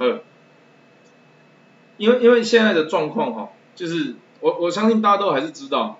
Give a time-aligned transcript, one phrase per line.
[0.00, 0.22] 呵，
[1.98, 5.98] 因为因为现在的状况哈，就是我我相信大家都还是知道，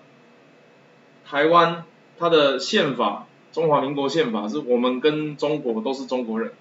[1.29, 1.84] 台湾
[2.18, 6.52] 它的宪法，中华民国宪法是我们跟中国都是中国人，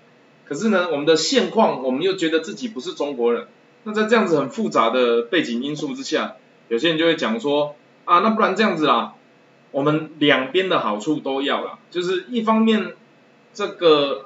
[0.44, 3.48] 可是呢，我们的现况我们又觉得自己不是中国人，
[3.84, 6.36] 那在这样子很复杂的背景因素之下，
[6.68, 9.14] 有些人就会讲说啊，那不然这样子啦，
[9.72, 12.96] 我们两边的好处都要啦，就是一方面
[13.54, 14.26] 这个。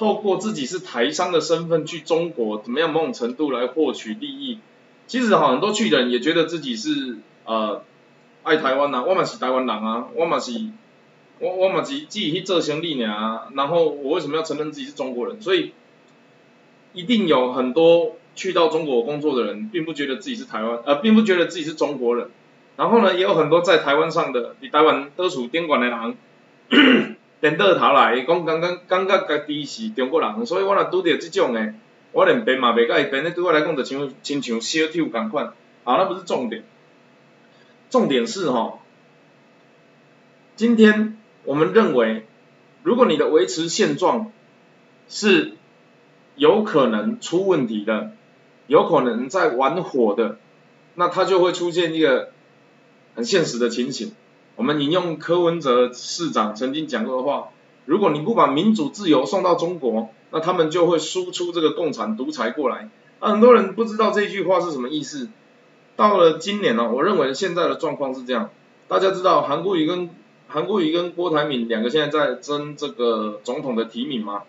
[0.00, 4.58] 透过自己是台商的身份去中国，怎么样某种程度来获取利益？
[5.06, 7.82] 其实哈，很多去的人也觉得自己是呃
[8.42, 10.52] 爱台湾呐，我嘛是台湾人啊，我嘛是
[11.38, 15.38] 我我嘛是自己去做生意啊，然后我为什么要承认自己是中国人？
[15.42, 15.74] 所以
[16.94, 22.30] 一定有很多去到中国工作的人，并不觉得自己是台湾，呃，并不觉得自己是中国人。
[22.78, 26.16] 然后呢，也有很多在台湾上的，比台湾多处监管的人。
[27.40, 31.74] 颠倒头来，讲感觉感觉家己是中国人，所以我若拄着即种诶，
[32.12, 35.54] 我连编嘛袂甲伊编，咧对我来讲就像亲像小丑共款。
[35.84, 36.64] 好，那不是重点，
[37.88, 38.80] 重点是吼，
[40.54, 42.26] 今天我们认为，
[42.82, 44.30] 如果你的维持现状
[45.08, 45.52] 是
[46.36, 48.12] 有可能出问题的，
[48.66, 50.38] 有可能在玩火的，
[50.94, 52.32] 那它就会出现一个
[53.14, 54.12] 很现实的情形。
[54.56, 57.48] 我们引用柯文哲市长曾经讲过的话：，
[57.86, 62.90] 如果你不把民主自由送到中国，那他们就会输出这个共产独裁过来。
[63.20, 65.28] 很多人不知道这句话是什么意思。
[65.96, 68.50] 到了今年呢，我认为现在的状况是这样：，
[68.86, 70.10] 大家知道韩国瑜跟
[70.46, 74.42] 韩国瑜跟郭台铭两个现在在争这个总统的提名吗？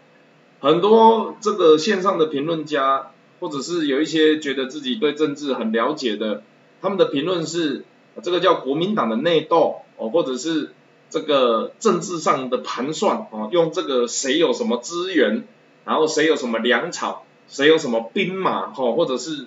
[0.59, 6.44] 很多这个线上的评论家，或者是有一些觉得自己对政治很了解的，
[6.81, 7.85] 他们的评论是。
[8.22, 10.71] 这个叫国民党的内斗哦，或者是
[11.11, 15.44] 这个政治上的盘算哦，用这个谁有什么资源，
[15.85, 19.45] 然后谁有什么粮草，谁有什么兵马哈，或者是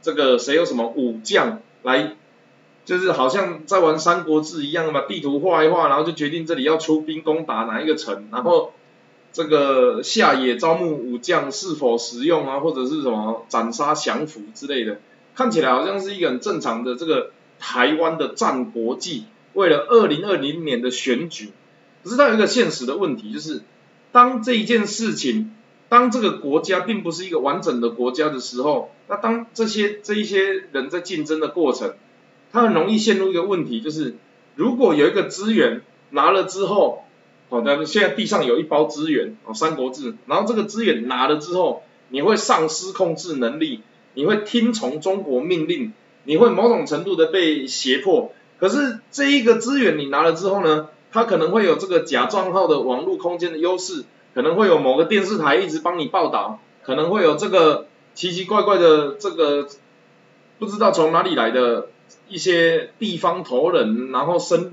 [0.00, 2.14] 这个谁有什么武将来，
[2.84, 8.72] 就是好像在玩三国志一样嘛，地图画一画，然后就决定这里要出兵攻打哪一个城，然后
[9.32, 15.00] 这个下野招募武将是否实用啊，或者是什么斩杀降服之类的，
[15.34, 17.32] 看起来好像是一个很正常的这个。
[17.58, 19.24] 台湾的战国记，
[19.56, 21.48] 为了二零二零年的选举，
[22.04, 23.62] 可是它有一个现实的问题，就是
[24.12, 25.54] 当这一件事情，
[25.88, 31.94] 当这个国家并不是一个完整的国家的时候，那当这些这一些人在竞争的过程，
[32.52, 34.16] 他很容易陷入一个问题，就是
[34.56, 35.80] 如果有一个资源
[36.10, 37.04] 拿了之后，
[37.48, 43.80] 好，那现在地上有一包资源，哦，三国志，然后这个资源拿了之后，你会丧失控制能力，
[44.12, 45.94] 你会听从中国命令。
[46.28, 59.68] 你会某种程度的被胁迫，可是这一个资源你拿了之后呢，它可能会有这个假账号的网络空间的优势，可能会有某个电视台一直帮你报道，可能会有这个奇奇怪怪的这个
[60.58, 61.88] 不知道从哪里来的
[62.28, 64.72] 一些地方头人，然后生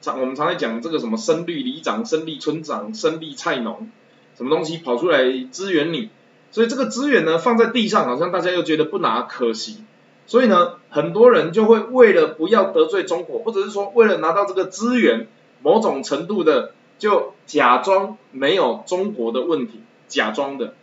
[0.00, 3.90] 常我们常在讲这个什么生绿里长、生绿村长、生绿菜农，
[4.36, 6.10] 什么东西跑出来支援你，
[6.50, 9.82] 所以这个资源呢放在地上，好像大家又觉得不拿可惜。
[10.28, 15.26] 所以呢，很多人就会为了不要得罪中国，或者是说为了拿到这个资源，
[15.62, 20.74] 某种程度的就假装没有中国的问题，假装的。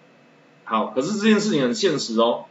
[0.63, 2.45] 好，可是这件事情很现实哦。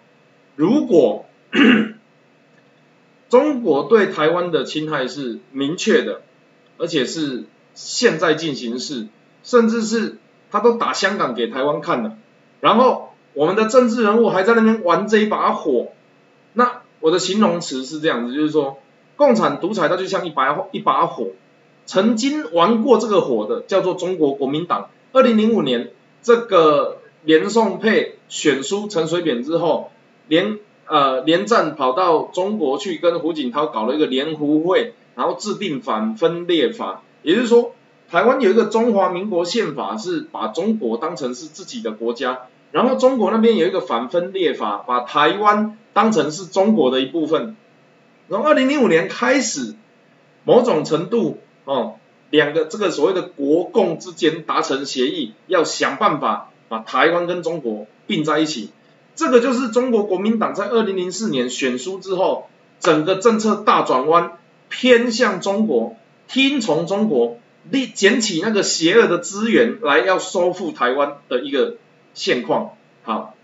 [0.54, 1.26] 如果
[3.28, 6.22] 中国对台湾的侵害是明确的，
[6.78, 9.08] 而且是现在进行式，
[9.42, 10.18] 甚至是
[10.52, 12.16] 他都打香港给台湾看了，
[12.60, 15.88] 然后我们的政治人物还在那边玩这一把火，
[17.04, 18.78] 我的形容词是这样子，就是说，
[19.16, 21.32] 共产独裁它就像一把一把火，
[21.84, 24.88] 曾经玩过这个火的叫做中国国民党。
[25.12, 25.90] 二零零五年
[26.22, 29.90] 这个连宋配选输陈水扁之后，
[30.28, 37.72] 连呃连战跑到中国去跟胡锦涛搞了一个联胡会，然后制定反分裂法，也就是说，
[38.10, 45.76] 台湾有一个中华民国宪法是把中国当成是自己的国家，然后中国那边有一个反分裂法，把台湾。
[45.94, 47.56] 当成是中国的一部分，
[48.28, 49.74] 从二零零五年开始，
[50.44, 51.94] 某种程度哦，
[52.30, 58.70] 两个这个所谓的国共之间达成协议，要想办法把台湾跟中国并在一起。
[59.14, 62.48] 这个就是中国国民党在二零零四年选书之后，
[62.80, 64.38] 整个政策大转弯，
[64.68, 67.38] 偏向中国，听从中国，
[67.70, 71.76] 立捡起那个邪恶的资源来要收复台湾的一个
[72.14, 72.72] 现况。
[73.04, 73.34] 好。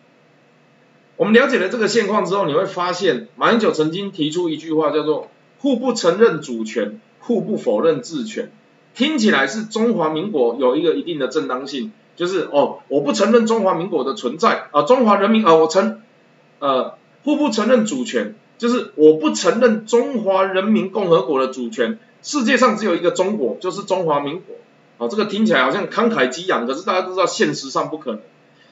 [1.20, 5.28] 我们了解了这个现况之后，你会发现马英九曾经提出一句话，叫做
[5.60, 8.50] “互不承认主权，互不否认治权”，
[8.96, 11.92] 听起来是中华民国有一个一定的正当性。
[12.16, 16.00] 就是哦，我不承认中华民国的存在啊，中华人民啊，我承
[16.58, 24.56] 呃互不承认主权，就是我不承认中华人民共和国的主权，世界上只有一个中国，就是中华民国。
[24.96, 28.20] 哦，这个听起来好像慷慨激昂，可是大家都知道现实上不可能。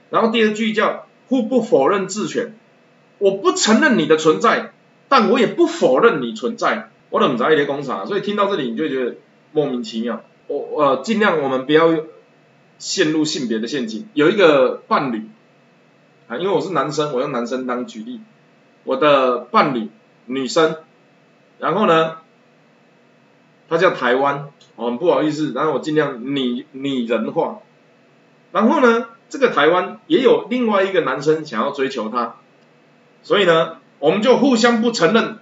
[0.08, 2.54] 然后第二句叫互不否认自权，
[3.18, 4.72] 我不承认你的存在，
[5.08, 6.90] 但我也不否认你存在。
[7.10, 8.06] 我怎么在一些工厂？
[8.06, 9.16] 所以听到这里你就觉得
[9.52, 10.22] 莫名其妙。
[10.46, 11.94] 我呃尽量我们不要
[12.78, 14.08] 陷入性别的陷阱。
[14.14, 15.28] 有一个伴侣
[16.28, 18.20] 啊，因为我是男生，我用男生当举例。
[18.84, 19.88] 我的伴侣
[20.26, 20.76] 女生，
[21.58, 22.16] 然后呢，
[23.68, 24.48] 她叫台湾。
[24.76, 27.58] 哦，不好意思，然后我尽量拟拟人化。
[28.52, 32.36] 然后呢，这个台湾也有另外一个男生想要追求她，
[33.22, 35.38] 所以呢，我们就互相不承认，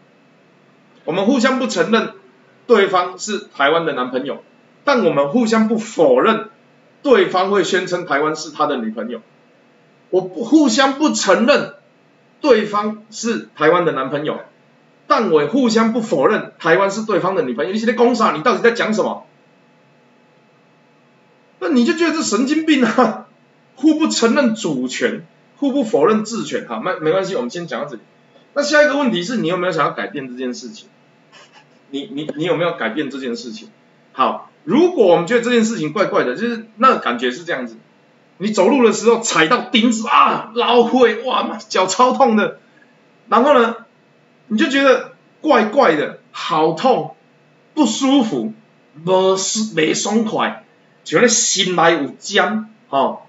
[1.05, 2.15] 我们互相不承认
[2.67, 4.43] 对方是台湾的男朋友，
[4.85, 6.51] 但我们互相不否认
[7.03, 9.21] 对方会宣称台湾是他的女朋友。
[10.11, 11.75] 我不互相不承认
[12.41, 14.41] 对方是台湾的男朋友。
[15.09, 18.33] 但我互相不否认台湾是对方的女朋友，你现在攻啥？
[18.33, 19.25] 你到底在讲什么？
[21.61, 23.26] 那你就觉得这神经病啊！
[23.77, 25.25] 互不承认主权，
[25.57, 28.03] 互不否认治权，好，没没关系，我们先讲到这里。
[28.55, 30.89] 那下一个问题是你有没有想要改变这件事情？
[31.91, 33.69] 你你你有没有改变这件事情？
[34.13, 37.77] 好，如果我们觉得这件事情怪怪的，就是那感觉是这样子，
[38.39, 42.59] 你走路的时候踩到钉子啊，老会哇，脚超痛的，
[43.29, 43.77] 然后呢？
[44.49, 47.17] 你就觉得怪怪的，好痛，
[47.75, 48.53] 不舒服，
[49.05, 50.65] 不是没爽快，
[51.05, 53.23] 觉得心内有尖，哦。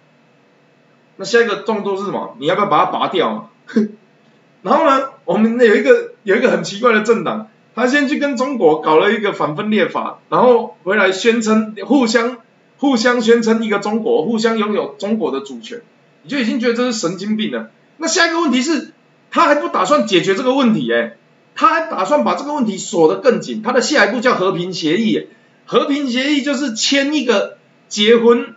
[1.17, 2.35] 那下一个动作是什么？
[2.39, 3.49] 你要不要把它拔掉？
[4.63, 12.37] 然后呢，我们有一个有一个很奇怪的政党，他先去跟中国搞了一个反分裂法，然后回来宣称互相
[12.77, 15.81] 互相宣称一个中国，互相拥有中国的主权，
[16.23, 17.71] 你就已经觉得这是神经病了。
[17.97, 18.93] 那下一个问题是？
[19.29, 21.17] 他还不打算解决这个问题哎，
[21.53, 23.61] 他还打算把这个问题锁得更紧。
[23.61, 25.27] 他的下一步叫和平协议，
[25.65, 27.57] 和平协议就是签一个
[27.89, 28.55] 结婚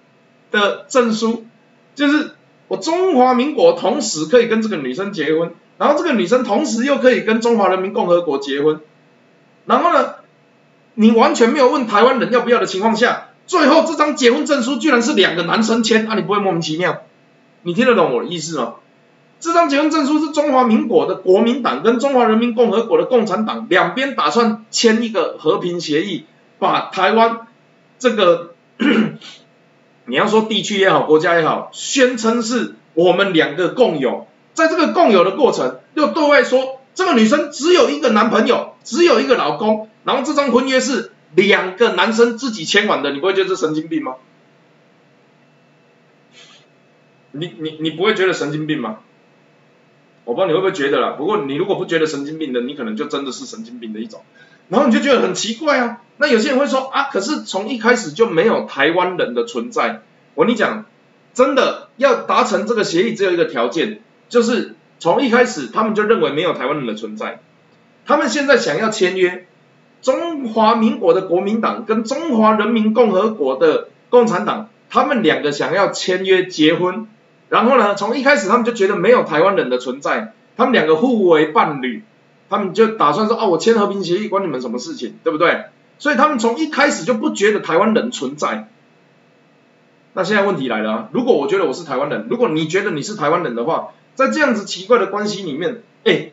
[0.53, 1.45] 的证书，
[1.97, 2.37] 就是
[2.71, 8.79] 我中华民国同时可以跟这个女生结婚，然后这个女生同时又可以跟中华人民共和国结婚，
[9.67, 10.15] 然后呢，
[10.95, 17.03] 你完全没有问台湾人要不要的情况下，最后这张结婚证书居然是两个男生签，啊，你不会莫名其妙？
[17.65, 18.75] 你听得懂我的意思吗？
[19.41, 26.25] 这张结婚证书是中华民国的国民党跟中华人民共和国的共产党两边打算签一个和平协议，
[26.61, 27.49] 把台湾
[27.99, 28.55] 这个
[30.11, 44.17] 你要说地区也好，国家也好，宣称是我们两个共有，在这个共有的过程，又对外说这个女生只有一个男朋友，只有一个老公，然后这张婚约是两个男生自己签完的，你不会觉得是神经病吗？
[47.33, 48.99] 你你你不会觉得神经病吗？
[50.25, 54.23] 我不知道你会不会觉得啦，不过你如果不觉得神经病的，你可能就真的是神经病的一种，
[54.71, 56.01] 然后你就觉得很奇怪啊。
[56.17, 60.01] 那有些人会说啊，可是从一开始就没有台湾人的存在。
[60.35, 60.87] 我跟你讲，
[61.35, 64.01] 真的要达成这个协议，只有一个条件，
[64.31, 67.41] 就是从一开始他们就认为没有台湾人的存在。
[68.07, 69.47] 他们现在想要签约，
[70.01, 77.07] 中华民国的国民党跟中华人民共和国的共产党，他们两个想要签约结婚。
[77.49, 77.97] 然后呢？
[77.97, 82.05] 从一开始他们就觉得没有台湾人的存在，他们两个互为伴侣，
[82.51, 85.67] 他们就打算说：啊，我签和平协议关你们什么事情，对不对？
[85.99, 88.69] 所以他们从一开始就不觉得台湾人存在。
[90.13, 96.33] 那现在问题来了，如果我觉得我是台湾人，如果你觉得你是台湾人的话，在这样子奇怪的关系里面，哎，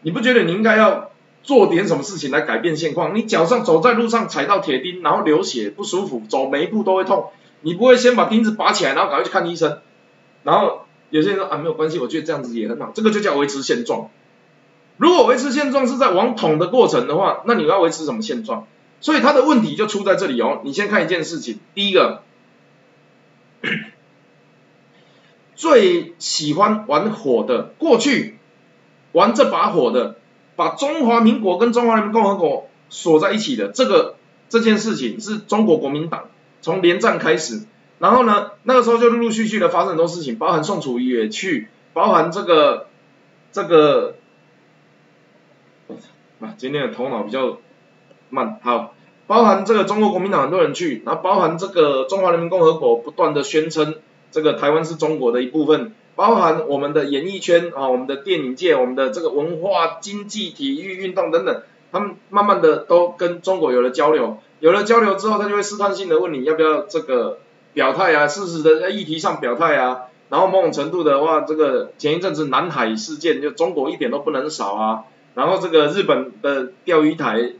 [0.00, 1.10] 你不觉得你应该要
[1.42, 3.14] 做点什么事情来改变现况？
[3.14, 7.26] 你脚上走在路上踩到铁钉，然后流血不舒服，走每一步都会痛，
[7.60, 9.80] 你不会先把钉子拔起来，然后赶快去看医生？
[10.44, 14.08] 然后有些人说啊没有关系，我觉得这样子也很好，这个就叫维持现状。
[14.98, 18.66] 如果维持现状是在往统的过程的话，那你要维持什么现状？
[19.00, 20.60] 所以他的问题就出在这里哦。
[20.64, 22.22] 你先看一件事情，第一个，
[25.54, 28.38] 最喜欢玩火的，过去
[29.12, 30.16] 玩这把火的，
[30.56, 34.16] 把中华民国跟中华人民共和国锁在一起的这个
[34.48, 36.24] 这件事情，是中国国民党
[36.60, 37.62] 从连战开始。
[38.00, 42.86] 然后呢，那个时候就陆陆续续的发生很多事情，包含宋楚瑜也去，包含这个
[43.50, 44.14] 这个
[46.40, 47.58] 啊，今天的头脑比较
[48.30, 48.94] 慢，好，
[49.26, 53.96] 包含这个中国国民党很多人去，然后包含这个中华人民共和国不断的宣称
[54.30, 67.38] 这个台湾是中国的一部分，包含我们的演艺圈啊，我们的电影界，我们的这个文化、经济、体育、运动等等，他们慢慢的都跟中国有了交流，有了交流之后，他就会试探性的问你要不要这个。
[67.74, 75.04] 表态啊，事实的在议题上表态啊，然后某种程度的话，这个前一阵子南海事件就中国一点都不能少啊，
[75.38, 77.52] 然后这个日本的钓鱼台，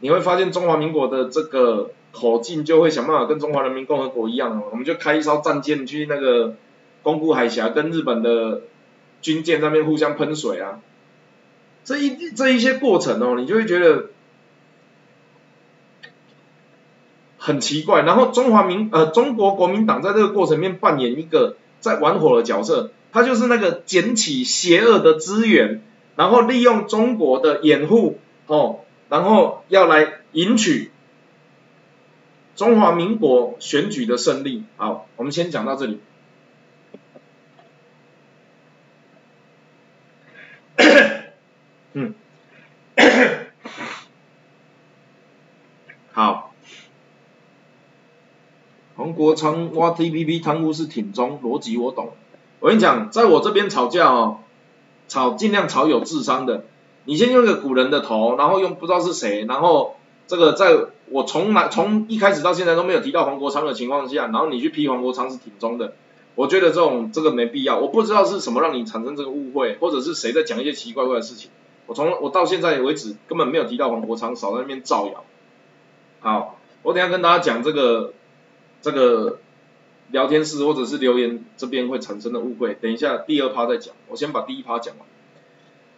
[0.00, 6.54] 你会发现中华民国的这个口径就会想办法跟中华人民共和国一样，我们就开一艘战舰去那个
[7.02, 8.60] 宫古海峡跟日本的
[9.22, 10.80] 军舰那边互相喷水啊，
[11.82, 14.10] 这一这一些过程哦，你就会觉得。
[17.38, 25.80] 很奇怪，然后中华民呃中国国民党在这个过程里面扮演一个在玩火的角色，他就是那个捡起邪恶的资源，
[26.16, 30.90] 然后利用中国的掩护哦，然后要来赢取
[32.54, 34.64] 中华民国选举的胜利。
[34.76, 36.00] 好，我们先讲到这里。
[41.92, 42.14] 嗯，
[46.12, 46.54] 好。
[48.96, 52.14] 黄国昌挖 T P P 贪污是挺中，逻辑我懂。
[52.60, 54.40] 我跟你讲，在我这边吵架哦，
[55.08, 56.64] 炒尽量炒有智商的。
[57.04, 59.96] 你先用个古人的头，然后用不知道是谁，然后
[60.26, 60.76] 这个在
[61.08, 65.94] 我从来从一开始到现在都没有提到黄国昌的情况下，然后你去批黄国昌是挺中的，
[66.34, 67.78] 我觉得这种这个没必要。
[67.78, 71.50] 我不知道是什么让你产生这个误会，或者是谁在讲一些奇奇怪怪的事情。
[71.86, 75.24] 我从我到现在为止根本没有提到黄国昌，少在那边造谣。
[76.20, 78.12] 好，我等下跟大家讲这个。
[78.82, 79.38] 这个
[80.10, 85.06] 聊天室或者是留言这边会产生的误会，等一下第二趴再讲，我先把第一趴讲完。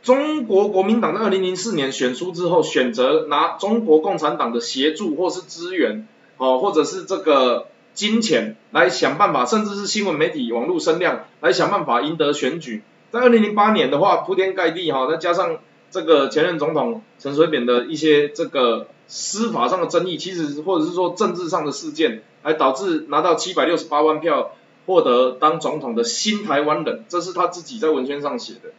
[0.03, 12.83] 中国国民党在二零零四年选书之后，选择拿中国共产党的协助或是资源，哦，或者是这个金钱来想办法，甚至是新闻媒体、网络声量来想办法赢得选举。
[13.11, 15.59] 在二零零八年的话，铺天盖地哈，再加上
[15.90, 22.23] 这个前任总统陈水扁的一些这个司法上的争议，其实或者是说政治上的事件。
[22.40, 24.52] 还导致拿到七百六十八万票，
[24.87, 28.71] 获得当总统的新台湾人，这是他自己在文宣上写的。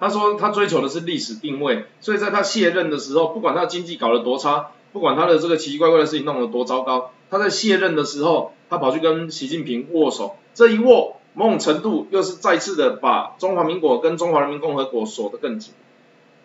[0.00, 15.72] 他说他追求的是历史定位，所以在他卸任的时候，不管他经济搞得多差，不管他的这个奇奇怪怪的事情弄得多糟糕，他在卸任的时候，他跑去跟习近平握手，这一握，某种程度又是再次的把中华民国跟中华人民共和国锁得更紧。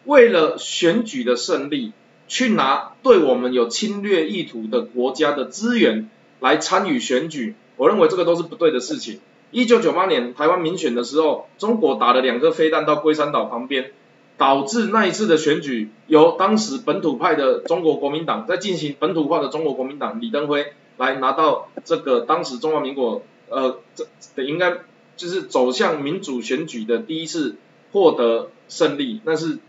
[0.05, 1.93] 为了选举的胜利。
[2.25, 9.19] 去拿对我们有侵略意图的国家的资源来参与选举，我认为这个都是不对的事情。
[9.51, 13.91] 一九九八年台湾民选的时候，中国打了两颗飞弹到龟山岛旁边，
[14.37, 20.67] 导致那一次的选举由当时本土派的中国国民党在进行本土化的中国国民党李登辉
[20.97, 23.79] 来拿到这个当时中华民国呃
[24.33, 24.77] 这应该
[25.17, 27.57] 就是走向民主选举的第一次
[27.91, 29.59] 获得胜利，那是。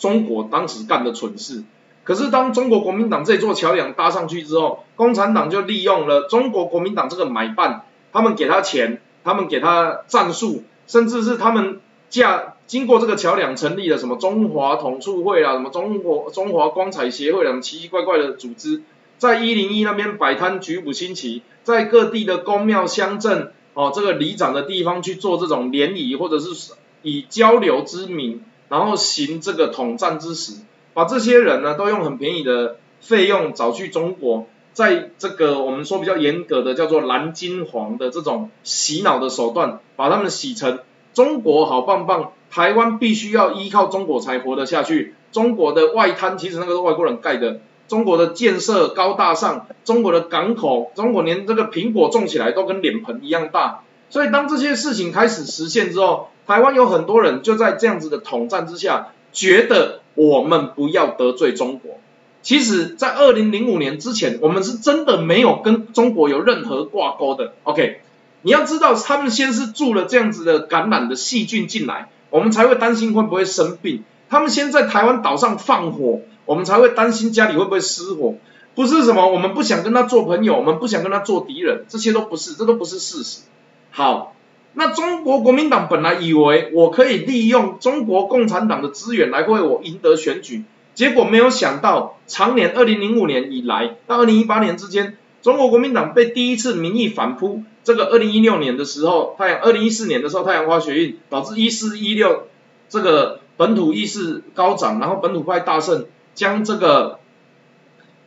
[0.00, 1.62] 中国当时干的蠢事，
[2.02, 18.82] 可是当中国国民党这座桥梁搭上去之后，共产党就利用了中国国民党这个买办，他们给他钱，他们给他战术，甚至是他们架经过这个桥梁成立了什么中华统促会啊，什么中国中华光彩协会等奇奇怪怪的组织，
[19.18, 28.42] 在一零一那边摆摊举舞新旗，在各地的公庙乡镇哦这个里长的地方去做这种联谊，或者是以交流之名。
[28.70, 30.54] 然后行这个统战之时，
[30.94, 40.78] 把这些人呢都用很便宜的费用找去中国，在这个我们说比较严格的叫做蓝金黄的这种洗脑的手段，把他们洗成
[41.12, 45.14] 中国好棒棒，台湾必须要依靠中国才活得下去。
[45.32, 53.82] 中国的外滩其实那个是外国人盖的，中国的建设高大上，中国的港口，中国连这个苹果种起来都跟脸盆一样大。
[54.08, 61.98] 所以当这些事情开始实现之后，台湾有很多人就在这样子的统战之下，觉得我们不要得罪中国。
[62.42, 67.52] 其实，在二零零五年之前，我们是真的没有跟中国有任何挂钩的。
[67.64, 68.00] OK，
[68.42, 74.04] 你要知道，他们先是注了这样子的感染的细菌进来，我们才会担心会不会生病。
[74.30, 78.36] 他们先在台湾岛上放火，我们才会担心家里会不会失火。
[78.74, 83.42] 不是什么我们不想跟他做朋友，我们不想跟他做敌人，这些都不是，这都不是事实。
[83.90, 84.34] 好。
[84.72, 97.62] 那中国国民党本来以为我可以利用中国共产党的资源来为我赢得选举，结果没有想到，常年二零零五年以来到二零一八年之间，中国国民党被第一次民意反扑。
[97.82, 102.46] 这个二零一六年的时候，太阳二零一四年的时候太阳花学运导致一四一六
[102.88, 107.18] 这个本土意识高涨，然后本土派大胜，将这个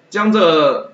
[0.10, 0.92] 将这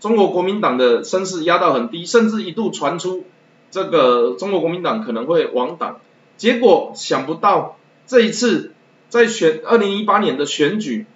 [0.00, 3.24] 中国国民党的声势压到很低，甚至一度传出。
[3.70, 6.00] 这个中国国民党可能会亡党，
[6.36, 8.72] 结果想不到这一次
[9.08, 11.06] 在选二零一八年的选举，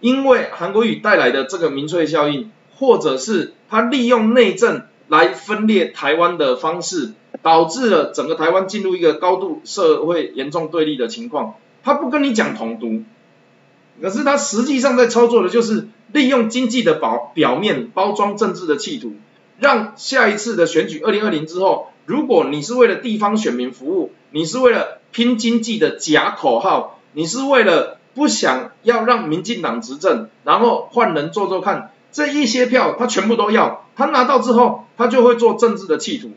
[0.00, 11.54] 因为韩国瑜带来的这个民粹效应，或者是他利用内政来分裂台湾的方式，导致了整个台湾进入一个高度社会严重对立的情况。
[11.82, 13.02] 他不跟你讲统独，
[14.00, 19.14] 可是他实际上在操作的就是利用经济的表表面包装政治的企图，
[19.58, 31.90] 让下一次的选举二零二零之后，如果你是为了地方选民服务，你是为了拼经济的假口号，你是为了不想要让民进党执政，然后换人做做看。
[32.10, 36.32] 这一些票他全部都要，他拿到之后，他就会做政治的企图。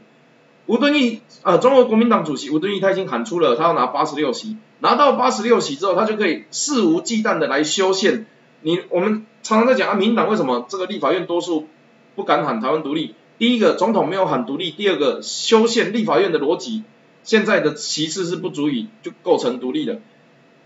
[0.67, 8.25] 吴敦义，呃，中国国民党主席吴敦义他已经喊出了，他要拿八十六席，拿到八十六席之后，他就可以肆无忌惮的来修宪。
[8.61, 11.67] 你我们常常在讲啊，民党为什么这个立法院多数
[12.15, 13.15] 不敢喊台湾独立？
[13.37, 16.83] 第一个，总统没有喊独立；第二个，修宪立法院的逻辑，
[17.23, 19.99] 现在的歧视是不足以就构成独立的。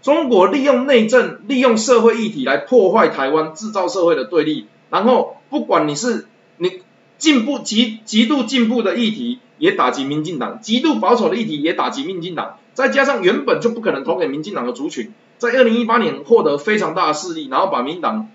[0.02, 4.68] 中国利用内政，利用社会议题来破坏台湾，制造社会的对立。
[4.90, 6.82] 然后，不管你是你
[7.18, 12.58] 进步极极度进步的议题，也打击民进党；极度保守的议题也打击民进党。
[12.74, 18.30] 再加上原本就不可能投给民进党的族群，在二零一八年获得非常大的势力，然后把民党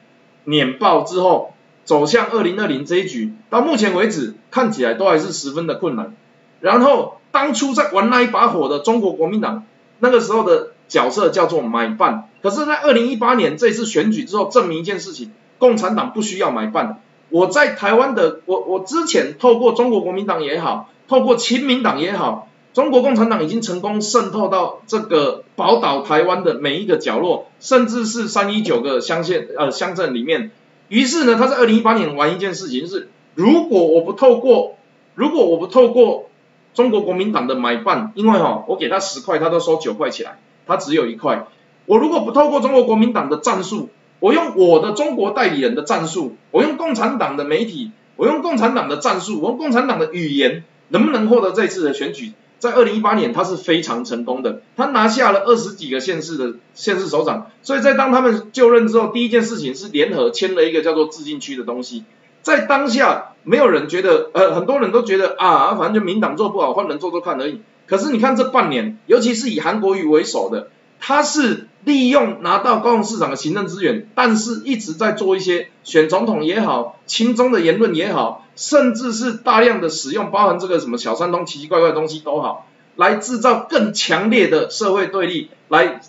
[0.44, 1.53] 碾爆之后，
[1.84, 6.14] 走向二零二零这一局，到目前为止看起来都还是十分的困难。
[6.60, 9.64] 然后，当初在玩那一把火的中国国民党，
[9.98, 15.32] 那个时候的角色叫做买办，可是，在二零一八年这次选举之后，证明一件事情。
[15.56, 17.00] 共产党不需要买办，
[17.30, 30.50] 我在台湾的我我之前透过中国国民党也好，透过亲民党也好，中国共产党已经成功渗透到这个宝岛台湾的每一个角落，甚至是三一九个乡县呃乡镇里面。
[30.88, 34.76] 于是呢，他在二零一八年玩一件事情，是如果我不透过
[35.14, 36.30] 如果我不透过
[36.74, 41.46] 中国国民党的买办，因为哈我给他十块，他都收九块起来，他只有一块。
[41.86, 43.88] 我如果不透过中国国民党的战术。
[44.20, 52.32] 我用我的中国代理人的战术，我用共产党的媒体，我用共产党的战术，我用共产党的语言，能不能获得这次的选举？
[52.64, 57.50] 在二零一八年，他是非常成功的，他拿下了二十几个县市的县市首长。
[57.62, 62.04] 所以在当他们就任之后，第一件事情是联合签了一个叫做自禁区的东西。
[62.40, 67.60] 在当下，没有人觉得，呃，很多人都觉得啊，反正就民党做不好，换人做做看而已。
[67.86, 70.68] 可是你看这半年，尤其是以韩国瑜为首的，
[71.04, 71.68] 他是。
[71.84, 86.00] 利用拿到高雄市长的行政资源，但是一直在做一些选总统也好、亲中的言论也好，甚至是大量的使用包含这个什么小三通奇奇怪怪的东西都好，来制造更强烈的社会对立，来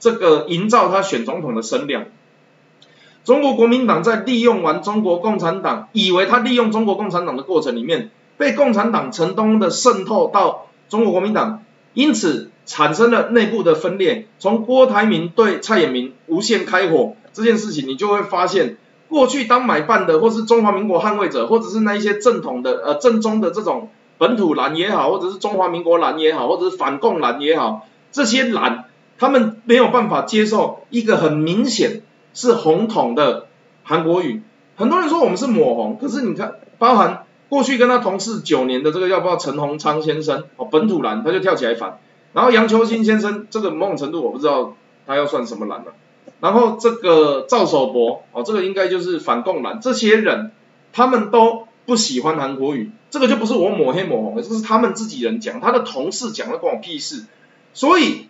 [0.00, 2.06] 这个营造他选总统的声量。
[3.22, 12.50] 中国国民党在利用完中国共产党，以为他利用中国共产党的过程里面，被共产党成功的渗透到中国国民党，因此。
[12.68, 18.76] 产生了内部的分裂，从郭台铭对蔡衍明无限开火这件事情，你就会发现，
[19.08, 28.84] 过去当买办的，或是中华民国捍卫者，或者是那一些正统的呃正宗的这种本土蓝也好，或者是中华民国蓝也好，或者是反共蓝也好，这些蓝
[29.16, 32.02] 他们没有办法接受一个很明显
[32.34, 33.46] 是红统的
[33.82, 34.42] 韩国语，
[34.76, 41.98] 很多人说我们是抹红，可是你看，包含过去跟他同事九年的这个要不要陈洪昌先生哦本土蓝他就跳起来反。
[42.32, 45.94] 然后杨秋兴先生这个某种程度我不知道他要算什么蓝了，
[46.40, 50.52] 然后这个赵守博哦这个应该就是反共蓝，这些人
[50.92, 57.24] 他们都不喜欢韩国语，这个就不是我抹黑抹红的，这是他们自己人讲，他的同事讲的关我屁事。
[57.72, 58.28] 所以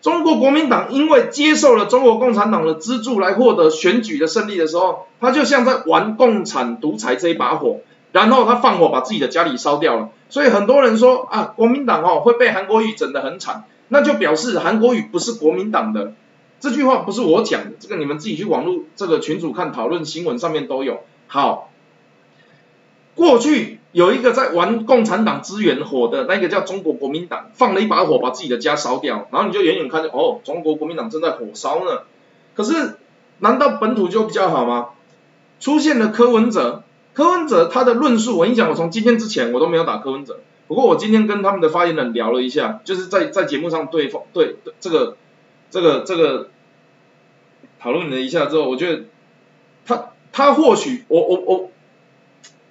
[0.00, 7.80] 中国国民党因为接受了中国共产党的资助来获得选举的胜利的时候，他就像在玩共产独裁这一把火。
[8.12, 16.12] 然后他放火把自己的家里烧掉了，所以很多人说啊，国民党哦会被韩国瑜整得很惨，那就表示韩国瑜不是国民党的。
[16.58, 21.00] 这句话不是我讲的，这个你们自己去网络这个群主看讨论新闻上面都有。
[21.26, 21.70] 好，
[23.14, 32.02] 过去有一个在玩共产党资源火的那个叫中国国民党，放了一把火把自己的家烧掉，然后你就远远看见哦，中国国民党正在火烧呢。
[32.54, 32.98] 可是
[33.38, 34.88] 难道本土就比较好吗？
[35.60, 36.82] 出现了柯文哲。
[37.20, 40.40] 柯文哲他的论述，我跟你讲，我从今天之前我都没有打柯文哲。
[40.68, 45.18] 不过我今天跟他们的发言人聊了一下，就是在在节目上对方对这个
[45.68, 46.48] 这个这个
[47.78, 49.02] 讨论了一下之后，我觉得
[49.84, 51.70] 他他或许我我我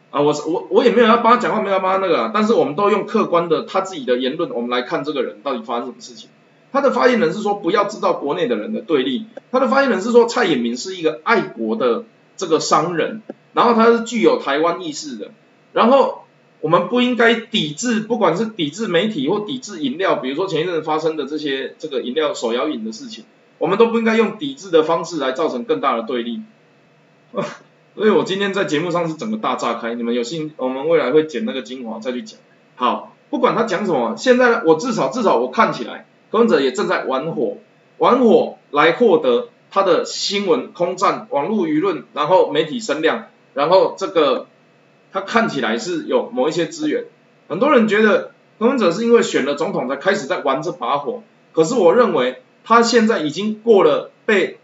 [0.10, 6.28] 啊我我我也没有要帮他讲话，没有帮他那个，但是我们都用客观的他自己的言论，我们来看这个人到底发生什么事情。
[6.72, 13.22] 他的发言人是说不要制造国内的人的对立，他的发言人是说蔡衍明是一个爱国的这个商人。
[13.54, 15.32] 然后他是具有台湾意识的，
[15.74, 16.24] 然后
[16.62, 23.24] 我们不应该抵制，不管是抵制媒体或抵制饮料，比如说前一阵发生的这些这个饮料手摇饮的事情，
[23.58, 26.42] 我们都不应该用抵制的方式来造成更大的对立。
[27.96, 32.40] 所以我今天在节目上是整个大炸开，你们有兴，我们未来会剪那个精华再去讲。
[32.76, 37.58] 好，不管他讲什么，现在我至少至少我看起来，柯文哲也正在玩火，
[37.98, 44.48] 玩火来获得他的新闻空战、网络舆论，然后媒体声量，然后这个
[45.12, 47.06] 他看起来是有某一些资源。
[47.48, 54.60] 很多人觉得柯文哲是因为选了总统才开始在玩这把火，可是我认为他现在已经过了被，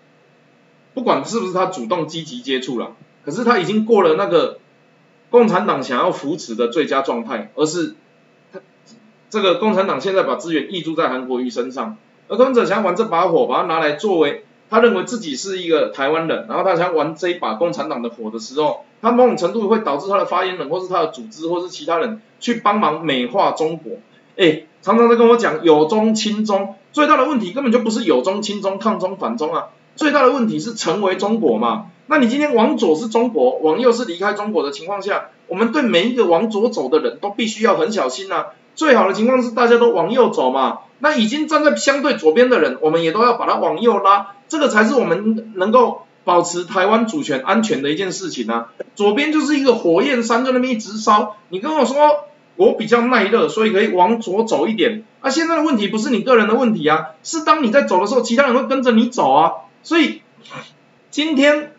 [0.93, 2.95] 不管是不是他主动积极接触了。
[3.23, 4.59] 可是他已经过了那个
[5.31, 7.95] 共产党想要扶持的最佳状态，而是
[8.53, 8.59] 他
[9.31, 23.93] 这个共产党现在把资源溢注在韩国瑜身上，而柯文哲想玩这把火，把它拿来作为他认为自己是一个台湾人，然后他想玩这一把共产党的火的时候，他某种程度会导致他的发言人或是他的组织或是其他人去帮忙美化中国，
[24.37, 31.87] 哎，常常在跟我讲有中亲中，最大的问题根本就不是有中亲中抗中反中啊，最大的问题是成为中国嘛。
[32.07, 38.47] 那你今天往左是中国，往右是离开中国的情况下，我们对每一个往左走的人都必须要很小心呐。
[38.75, 40.79] 最好的情况是大家都往右走嘛。
[40.99, 48.71] 那已经站在相对左边的人，我们也都要把他往右拉，这个才是我们能够保持台湾主权安全的一件事情啊。
[48.95, 51.37] 左边就是一个火焰山，在那边一直烧。
[51.49, 55.03] 你跟我说我比较耐热，所以可以往左走一点。
[55.21, 59.51] 啊，现在的问题不是你个人的问题啊，是当你在走的时候，其他人会跟着你走啊。
[59.83, 60.21] 所以
[61.11, 61.71] 今天。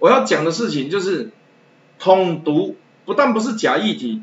[0.00, 1.32] 我要讲的事情就是，
[1.98, 4.22] 统独不但不是假议题，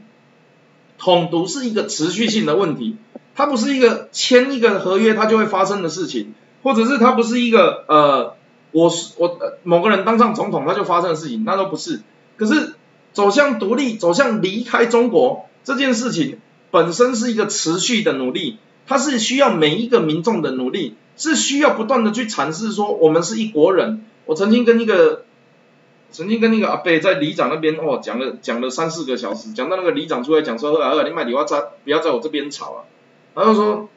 [0.97, 2.95] 统独是一个持续性的问题，
[3.35, 6.33] 它不是一个签一个合约它就会发生的事情，
[6.65, 8.33] 或者是他不是一个呃，
[8.71, 12.01] 我我某个人当上总统他就发生的事情，那都不是。
[12.37, 12.73] 可是
[13.13, 16.39] 走向独立、走向离开中国这件事情
[16.71, 24.03] 本身是一个持续的努力，它是需要每一个民众的努力，是需要不断的去阐释说我们是一国人。
[24.25, 25.23] 我曾经跟一个。
[26.11, 32.79] 曾经跟那个阿贝在里长那边哦讲了讲了三四个小时，讲到那个里长出来讲说，啊，你买礼花在不要在我这边吵啊，
[33.33, 33.89] 他就说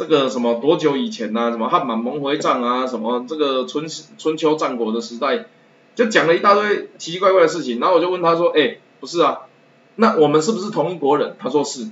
[0.00, 3.84] 这个什么多久以前呐，什么汉满蒙回战啊，什么这个春
[4.16, 5.44] 春秋战国的时代，
[5.94, 9.40] 就讲了一大堆奇奇怪怪的事情，然后我就问他说，哎，不是啊，
[9.96, 11.36] 那我们是不是同一国人？
[11.38, 11.90] 他说是，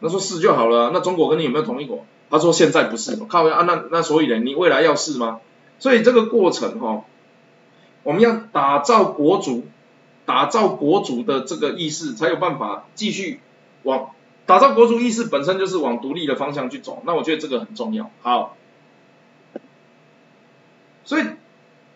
[0.00, 2.04] 那说是就好了，那中国跟你有没有同一国？
[2.30, 5.38] 他说现在不是，靠啊，那那所以呢，你未来要是吗？
[5.78, 7.04] 所以这个过程哈。
[8.02, 9.66] 我们要打造国族，
[10.24, 13.38] 打造国族的这个意识，才有办法继续
[13.84, 14.10] 往
[14.46, 17.02] 打造国族意识本身就是往独立的方向去走。
[17.04, 18.10] 那我觉得这个很重要。
[18.22, 18.56] 好，
[21.04, 21.22] 所以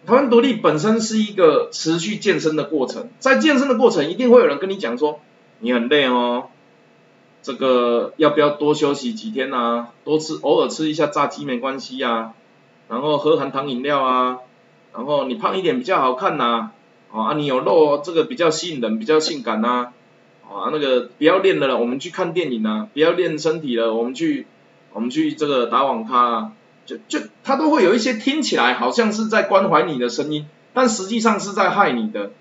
[0.07, 5.21] 台湾独立本身是一个持续健身的过程，在健身的过程，一定会有人跟你讲说，
[5.61, 6.49] 你很累哦，
[7.43, 9.91] 这个要不要多休息几天啊？
[10.05, 12.35] 多吃偶尔吃一下炸鸡没关系呀，
[12.89, 14.39] 然后喝含糖饮料啊。
[14.93, 16.73] 然后你胖一点比较好看呐，
[17.13, 19.93] 啊你有肉这个比较吸引人，比较性感呐，啊
[20.51, 24.47] 啊那个不要练了，我们去看电影啊，不要练身体了，我们去
[24.93, 26.53] 我们去这个打网咖，
[26.87, 32.33] 就就他都会有一些听起来好像是在关怀你的声音，但实际上是在害你的。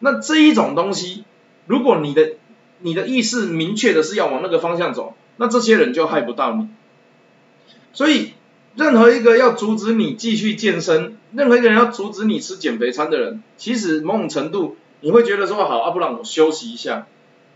[0.00, 1.24] 那这一种东西，
[1.66, 2.32] 如果你的
[2.80, 6.68] 你的意识明确的是要往那个方向走，那这些人就害不到你。
[7.92, 8.32] 所以。
[8.74, 17.06] 任何一个要阻止你继续健身，任何一个人要阻止你吃减肥餐的人，其实某种程度你会觉得说好，啊不然我休息一下。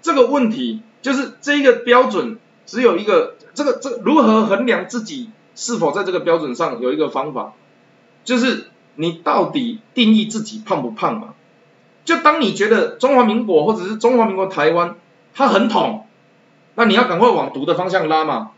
[0.06, 7.54] 这个问题就是这一个标准只有一个，这个这如何衡量自己是否在这个标准上有一个方法，
[8.22, 11.34] 就是你到底定义自己胖不胖嘛？
[12.04, 14.94] 就当你觉得中华民国或者是中华民国台湾
[15.34, 16.06] 它很统，
[16.76, 18.52] 那你要赶快往毒的方向拉嘛。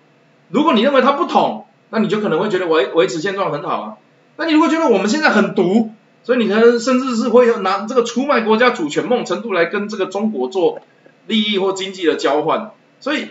[0.51, 3.97] 如果你认为它不统，那你就可能会觉得维维持现状很好啊，
[4.37, 5.93] 那你如果觉得我们现在很毒，
[6.25, 10.81] 所以你可能甚至是会拿这个出卖国家主权梦程度来跟这个中国做
[11.29, 13.29] 利益或经济的交换，所以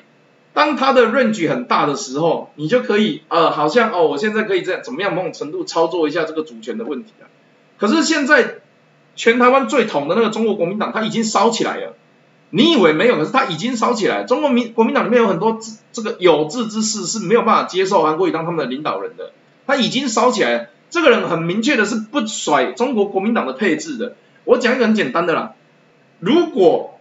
[0.53, 7.27] 当它的 range 很大的时候，你就可以呃好像哦我现在可以这样怎么样某种程度操作一下这个主权的问题啊，
[7.77, 8.59] 可是现在
[9.17, 11.95] 全台湾最统的那个中国国民党，它已经烧起来了。
[12.49, 14.23] 你以为没有，可是他已经烧起来。
[14.23, 15.59] 中国民国民党里面有很多
[15.91, 19.33] 这个有志之士是没有办法接受韩国瑜当他们的领导人的，
[19.65, 20.69] 他已经烧起来。
[20.89, 24.15] 这个人很明确的是不甩中国国民党的配置的。
[24.45, 25.55] 我讲一个很简单的啦，
[26.19, 26.96] 如果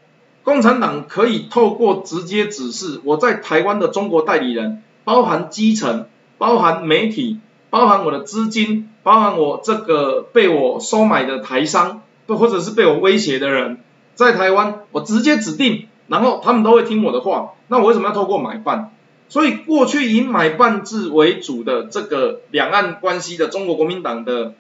[0.47, 6.07] 共产党可以透过直接指示我在台湾的中国代理人，包含基层、
[6.39, 13.81] 包含媒体、包含我的资金、包含我这个被我收买的台商，或者是被我威胁的人。
[14.15, 17.55] 在台湾，我直接指定，然后他们都会听我的话。
[17.67, 18.93] 那我为什么要透过买办？
[19.29, 24.55] 所以过去以买办制为主的这个两岸关系的中国国民党的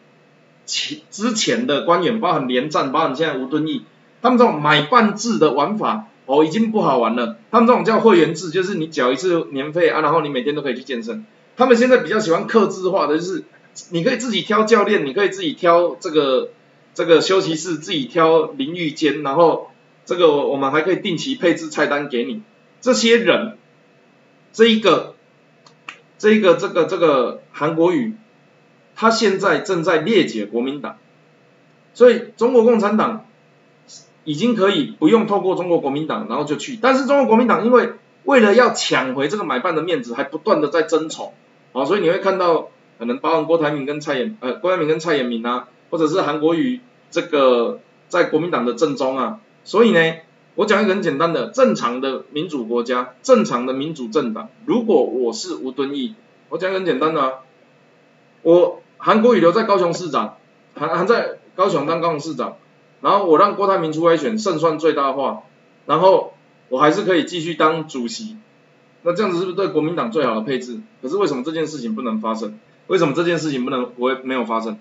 [0.66, 3.84] 前之前的官员，包含连战，包含现在吴敦义，
[4.26, 7.38] 他们这种买办制的玩法，哦，已经不好玩了。
[7.52, 11.24] 他们这种叫会员制，就是你缴一次年费啊，然后你每天都可以去健身。
[11.56, 13.44] 他们现在比较喜欢克制化的，就是
[13.90, 16.48] 你可以自己挑教练，你可以自己挑这个
[16.92, 19.70] 这个休息室，自己挑淋浴间，然后
[20.04, 22.42] 这个我们还可以定期配置菜单给你。
[22.80, 23.56] 这些人，
[24.52, 25.14] 这一个
[26.18, 28.16] 这一个这个这个韩国语。
[28.96, 30.96] 他现在正在裂解国民党，
[31.92, 33.25] 所以中国共产党
[34.26, 36.78] 已经可以不用透过中国国民党，然后就去。
[36.82, 37.92] 但是中国国民党因为
[38.24, 41.32] 为了要抢回这个买办的面子，还不断的在争宠，
[41.72, 49.40] 啊，所以你会看到可能包含郭台铭跟蔡衍，呃，郭台铭跟蔡衍明啊，或者是韩国瑜这个在国民党的正中啊。
[49.64, 50.14] 所以呢，
[50.56, 56.14] 我讲一个很简单的，正常的民主国家，正常的民主政党，如果我是吴敦义，
[56.50, 57.32] 我讲一个很简单的啊，
[58.42, 58.82] 我。
[58.98, 60.38] 韩国瑜留在高雄市长，
[60.74, 62.56] 还还在高雄当高雄市长，
[63.00, 65.42] 然后我让郭台铭出来选，胜算最大化，
[65.86, 66.34] 然后
[66.68, 68.36] 我还是可以继续当主席，
[69.02, 70.80] 那这样子是不是对国民党最好的配置？
[71.02, 72.58] 可是为什么这件事情不能发生？
[72.86, 74.78] 为什么这件事情不能不会没有发生？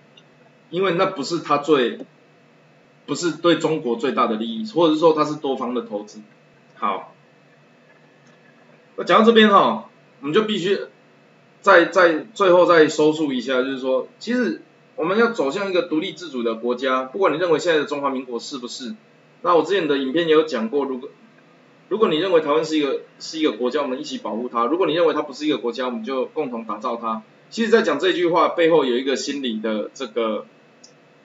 [0.69, 1.99] 因为那不是他最，
[3.05, 6.21] 不是对中国最大的利益，或者是说他是多方的投资。
[6.75, 7.13] 好，
[8.95, 9.89] 那讲到这边哈，
[10.21, 10.79] 我们就必须。
[11.61, 14.61] 再再最后再收束一下，就是说，其实
[14.95, 18.95] 我们要走向一个独立自主的国家，不管你认为现在的中华民国是不是，
[19.41, 21.09] 那我之前的影片也有讲过，如果
[21.89, 27.23] 如果你认为台湾是一个是一个国家，我们一起保护它；如果你认为它不是一个国家，我们就共同打造它。
[27.49, 30.45] 其实，在讲这句话背后有一个心理的这个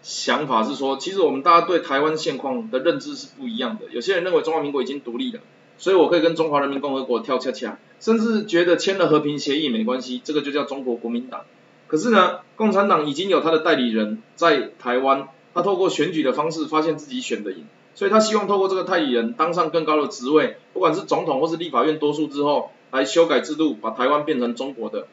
[0.02, 3.86] 想法是说，其实我们大家对台湾现况的认知是不一样的。
[3.90, 5.40] 有些人认为中华民国已经独立了。
[5.78, 11.46] 所以我可以跟中华人民共和国跳恰恰，甚至觉得签了和平协议没关系，这个就叫中国国民党。
[11.90, 25.08] 可是呢，共产党已经有他的代理人在台湾，他透过选举的方式发现自己选的赢，所以他希望透过这个代理人当上更高的职位，不管是总统或是立法院多数之后，来修改制度，把台湾变成中国的。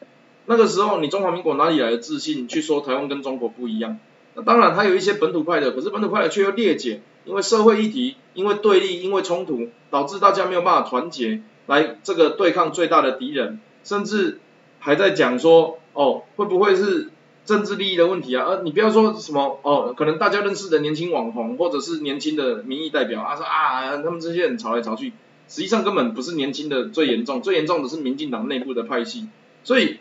[0.46, 3.98] 那个时候，你中华民国哪里来的自信去说台湾跟中国不一样？
[4.34, 7.00] 那当然，他有一些本土派的，可是本土派的却又裂解。
[7.24, 14.40] 因为社会议题，因为对立，因为冲突，导致大家没有办法团结来这个对抗最大的敌人，甚至
[14.78, 17.10] 还在讲说，哦，会不会是
[17.44, 18.46] 政治利益的问题啊？
[18.46, 25.12] 呃，你不要说什么，哦，可能大家认识的年轻网红，或者是年轻的民意代表啊，说啊，他们这些人吵来吵去，
[25.48, 29.26] 实际上根本不是年轻的最严重，最严重的是民进党内部的派系，
[29.64, 29.98] 所以。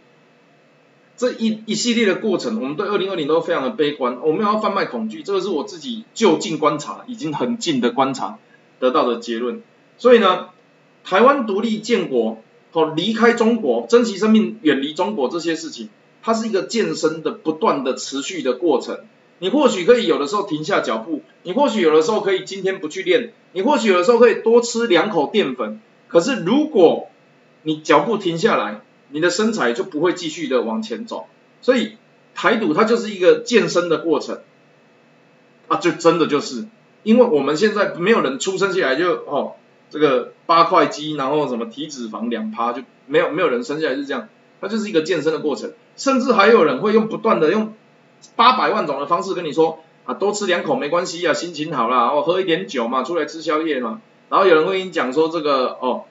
[1.19, 4.19] 这一一系列的过程，我们对二零二零都非常的悲观。
[4.21, 8.37] 我们要贩卖恐惧，这个是我自己就近观察，已经很近的观察
[8.79, 9.63] 得到的结论。
[9.97, 10.49] 所以呢，
[11.03, 15.89] 台湾独立建国，哦，离开中国，珍惜生命，远离中国这些事情，
[16.21, 18.99] 它是一个健身的不断的持续的过程。
[19.39, 25.79] 你或许可以有的时候停下脚步，你或许有的时候可以今天不去练，你或许有的时候可以多吃两口淀粉。
[26.07, 27.09] 可是如果
[27.63, 31.27] 你脚步停下来，你的身材就不会继续的往前走，
[31.61, 31.97] 所以
[32.35, 34.39] 台独它就是一个健身的过程，
[35.67, 36.65] 啊，就真的就是，
[37.03, 39.55] 因为我们现在没有人出生下来就哦，
[39.89, 44.27] 这个八块肌，然后什么体脂肪两趴就没有没有人生下来是这样，
[44.61, 47.73] 它就是一个健身的过程，甚至还有人会用不断的用
[48.35, 56.03] 八百万种的方式跟你说啊，多吃两口没关系啊，心情好啦，哦，喝一点酒嘛，出来吃宵夜嘛，然后有人会跟你讲说这个哦。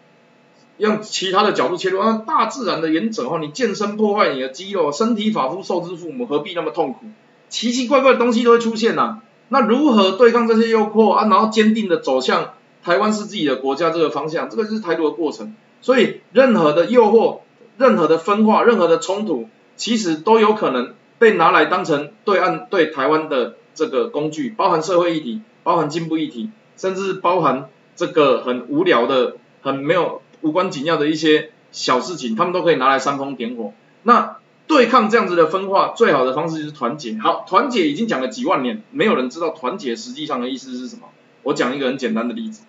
[0.79, 7.07] 用其他的角度切入，啊，大自然的原则哦，你健身破坏你的肌肉，身体发肤受之父母，何必那么痛苦？
[7.49, 9.23] 奇奇怪怪的东西都会出现呐。
[9.49, 11.29] 那如何对抗这些诱惑啊？
[11.31, 12.53] 然后坚定的走向
[12.87, 15.57] 台湾是自己的国家这个方向，这个就是台独的过程。
[15.81, 17.41] 所以任何的诱惑、
[17.79, 30.23] 任何的分化、任何的冲突，其实都有可能被拿来当成对岸对台湾的这个工具，包含社会议题，包含进步议题，甚至包含这个很无聊的、很没有。
[30.43, 33.73] 无关紧要的一些小事情，他们都可以拿来煽风点火。
[34.05, 34.37] 那
[34.69, 37.17] 对抗这样子的分化，最好的方式就是团结。
[37.19, 41.09] 好，团结已经讲了几万年，没有人知道团结实际上的意思是什么。
[41.43, 42.63] 我讲一个很简单的例子。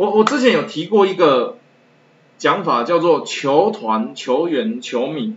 [0.00, 1.58] 我我之前有提过一个
[2.38, 5.34] 讲法，叫做球团、球员、球迷。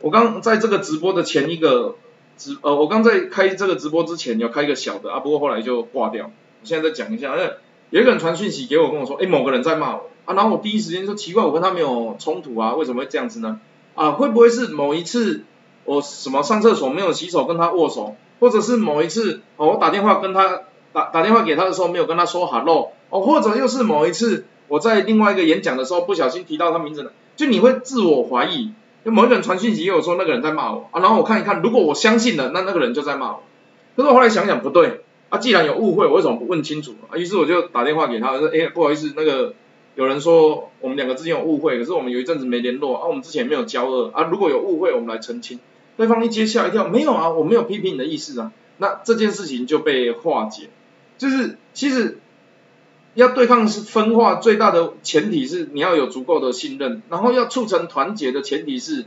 [0.00, 1.96] 我刚在这个直播的前一个
[2.36, 6.26] 直呃，我刚在开这个直播之前有开一个小的啊，不过后来就挂掉。
[6.26, 6.30] 我
[6.62, 7.42] 现在再讲一下，因
[7.90, 13.58] 有一个人传讯息给我，跟我说，哎，某个人在骂我啊，然后我第一时间说奇怪，我跟他没有冲突啊，为什么会这样子呢？
[13.96, 15.42] 啊，会不会是某一次
[15.84, 28.72] 我什么上厕所没有洗手跟他握手，或者是某一次我打电话跟他打打电话给他的时候没有跟他说 hello，哦，或者又是某一次我在另外一个演讲的时候不小心提到他名字了，就你会自我怀疑，
[29.04, 33.42] 就某一个人传讯息给我说那个人在骂我啊，然后我看一看，如果我相信了，那那个人就在骂我。
[33.96, 37.16] 可是我后来想想不对啊，既然有误会，我为什么不问清楚啊？
[37.16, 39.54] 于是我就打电话给他，说，哎，不好意思，那个
[39.96, 45.58] 有人说我们两个之间有误会，可是我们有一阵子没联络啊，我们之前没有交恶啊，如果有误会，我们来澄清。
[45.96, 50.70] 对方一接吓一跳，没有啊，我没有批评你的意思啊，那这件事情就被化解。
[51.18, 52.18] 就是其实
[53.14, 59.06] 要对抗是分化，最大的前提是你要有足够的信任，然后要促成团结的前提是，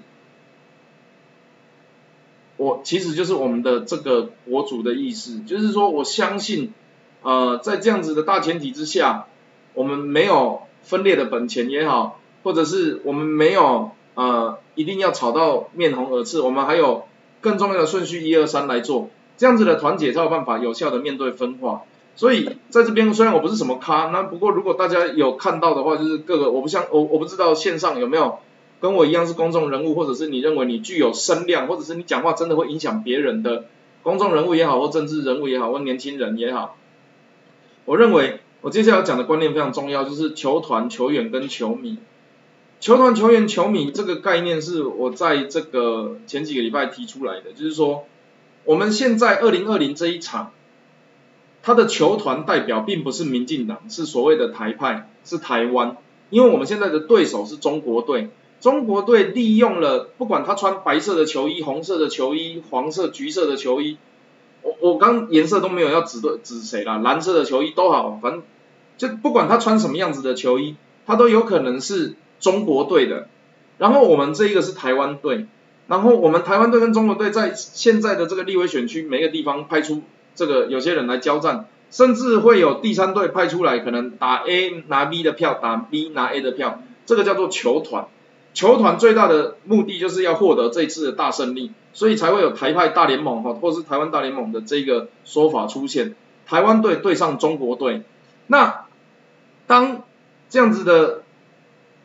[2.57, 6.73] 我其实就是我们的这个国主的意思，就是说我相信，
[7.21, 9.27] 呃，在这样子的大前提之下，
[9.73, 17.05] 我们没有分裂的本钱也好，或者是我们没有呃一定要吵到面红耳赤，我们还有
[17.39, 21.83] 更重要的顺序一二三来做，这样子的团结才有办法有效的面对分化。
[22.15, 28.37] 所以在这边虽然我不是什么咖，那不过如果大家有看到的话，就是各个我不像我我不知道线上有没有
[28.79, 33.65] 跟我一样是公众人物，或者是你认为你具有声量，或者是你讲话真的会影响别人的
[34.03, 36.77] 公众人物也好，或政治人物也好，或年轻人也好，
[37.85, 41.97] 我认为我接下来要讲的观念非常重要，就是球团、球员跟球迷。
[42.79, 48.05] 球团、球员、球迷这个概念是我在这个前几个礼拜提出来的，就是说
[48.65, 50.51] 我们现在二零二零这一场。
[51.65, 55.95] 他的球团代表并不是民进党，是所谓的台派，是台湾。
[56.29, 63.97] 因为我们现在的对手是中国队，中国队利用了不管他穿白色的球衣、红色的球衣、黄色、橘色的球衣，
[64.61, 68.43] 我我刚颜色都没有要指对指谁啦，蓝色的球衣都好，反正
[68.97, 73.29] 就不管他穿什么样子的球衣，他都有可能是中国队的。
[73.77, 75.45] 然后我们这一个是台湾队，
[75.87, 80.01] 然后我们台湾队跟中国队在现在的这个立委选区每个地方派出。
[80.35, 88.07] 这个有些人来交战，甚至会有第三队派出来，可能打 A 拿 B 的票，打 B 拿 A 的票，这个叫做球团。
[88.53, 96.15] 球团最大的目的就是要获得这次的大胜利，所以才会有台派大联盟哈，或是台湾大联盟的这个说法出现。
[96.45, 98.03] 台湾队对上中国队，
[98.45, 98.85] 那
[99.65, 100.03] 当
[100.49, 101.23] 这样子的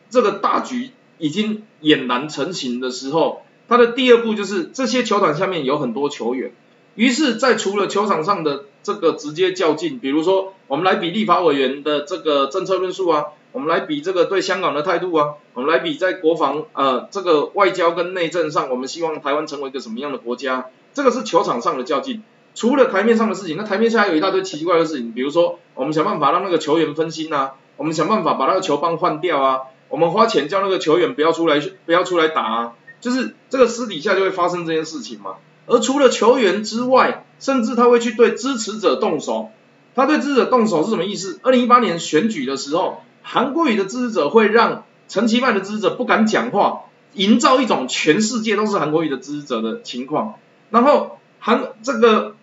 [0.09, 0.89] 这个大局
[1.19, 6.51] 已经俨然成型的时候，它的第二步就是这些球团下面有很多球员。
[6.95, 22.23] 于是，在除了球场上的这个直接较劲，比如说我们来比立法委员的这个政策论述啊，我们来比这个对香港的态度啊，我们来比在国防呃这个外交跟内政上，我们希望台湾成为一个什么样的国家，这个是球场上的较劲。
[22.55, 35.35] 除了台面上的事情，那台面下还有一大堆奇奇怪怪的事情，比如说我们想办法让那个球员分心啊，我们想办法把那个球棒换掉啊，我们花钱叫那个球员不要出来不要出来打啊，就是这个私底下就会发生这件事情嘛。
[35.69, 39.51] 而除了球员之外，甚至他会去对支持者动手。
[39.95, 41.39] 他对支持者动手是什么意思？
[41.43, 46.81] 二零一八年选举的时候，韩国瑜的支持者会让陈其迈的支持者不敢讲话，
[47.13, 50.35] 营造一种全世界都是韩国瑜的支持者的情况。
[50.69, 52.35] 然后韩这个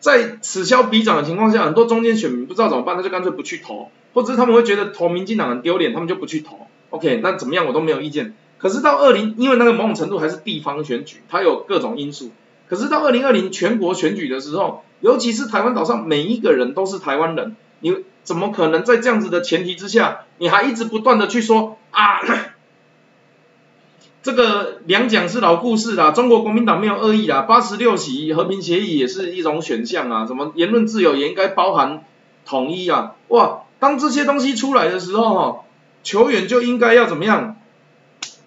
[0.00, 6.66] 在此消彼长的情况下，很多中间选民不知道怎么办，他就干脆不去投，或者是他们会觉得投民进党很丢脸，他们就不去投。
[6.90, 8.34] OK，那怎么样我都没有意见。
[8.58, 12.30] 可是到二零，因为那个某种程度还是地方选举，它有各种因素。
[12.68, 22.20] 可是到二零二零全国选举的时候，尤其是台湾岛上每一个人都是台湾人，你怎么可能在这样子的前提之下，你还一直不断的去说啊，
[24.22, 32.04] 这个两蒋是老故事啦，中国国民党没有恶意啦，八十六席和平协议也是一种选项啊，什么言论自由也应该包含
[32.44, 35.64] 统一啊，哇，当这些东西出来的时候哈，
[36.02, 37.56] 球员就应该要怎么样，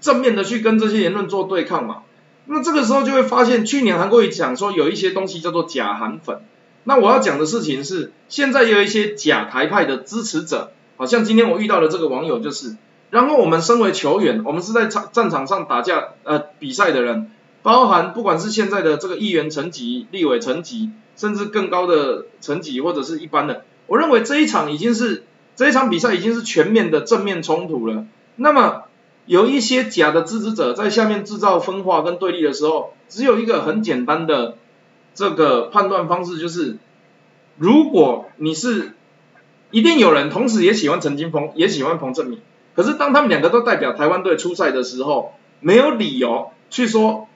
[0.02, 2.04] 正面的去跟这些言论做对抗嘛。
[2.52, 6.42] 那这个时候就会发现，去年韩国瑜讲说有一些东西叫做假韩粉。
[6.84, 12.76] 那我要讲的事情是，现在有一些假台派的支持者，好像今天我遇到的这个网友就是。
[13.12, 17.30] 然后我们身为球员，我们是在场战场上打架呃比赛的人，
[17.62, 25.24] 包含不管是现在的这个议员层级、立委层级，甚至更高的层级或者是一般的，我认为这一场已经是
[25.56, 28.06] 这一场比赛已经是全面的正面冲突了。
[28.38, 28.86] 那么。
[29.30, 34.56] 有一些假的支持者在下面制造分化跟对立的时候，只有一个很简单的
[35.14, 36.78] 这个判断方式，就是
[37.56, 38.96] 如果你是
[39.70, 42.40] 一定有人同时也喜欢陈金峰，也喜欢彭正明，
[42.74, 47.28] 可是当他们两个都代表台湾队出赛的时候，没有理由去说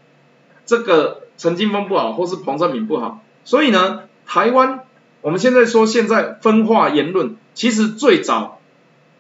[0.65, 3.21] 这个陈金峰不好，或是彭正明不好。
[3.43, 4.79] 所以呢，台湾
[5.21, 8.59] 我们现在说现在分化言论，其实最早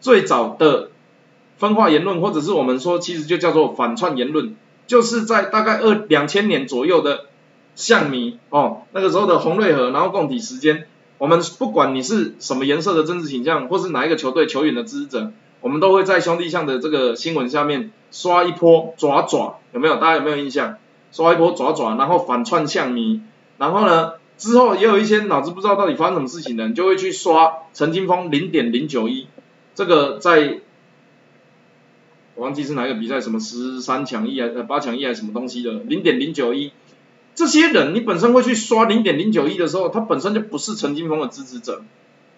[0.01, 0.89] 最早的。
[1.63, 7.27] 分化言论，或者是我们说，其实就叫做反串言论，就是在大概二两千年左右的
[7.73, 10.87] 象迷哦，那个时候的红瑞和，然后共体时间，
[11.19, 19.95] 我们不管你是什么颜色的政治倾向，或是哪一个球队球员的支持者，我们都会在兄弟象的这个新闻下面刷一波爪爪，有没有？
[19.95, 20.75] 大家有没有印象？
[21.13, 23.21] 刷一波爪爪，然后反串象迷，
[23.57, 29.27] 然后呢，之后也有一些脑子不知道到底发生什么事情的人，就会去刷陈金峰零点零九一，
[29.75, 30.59] 这个在，
[32.35, 36.71] 我忘记是哪个比赛，什么十三强一还是八强一还是什么东西的零点零九一，
[37.35, 41.83] 这些人你本身会去刷零点零九一的时候，他本身就不是陈金峰的支持者。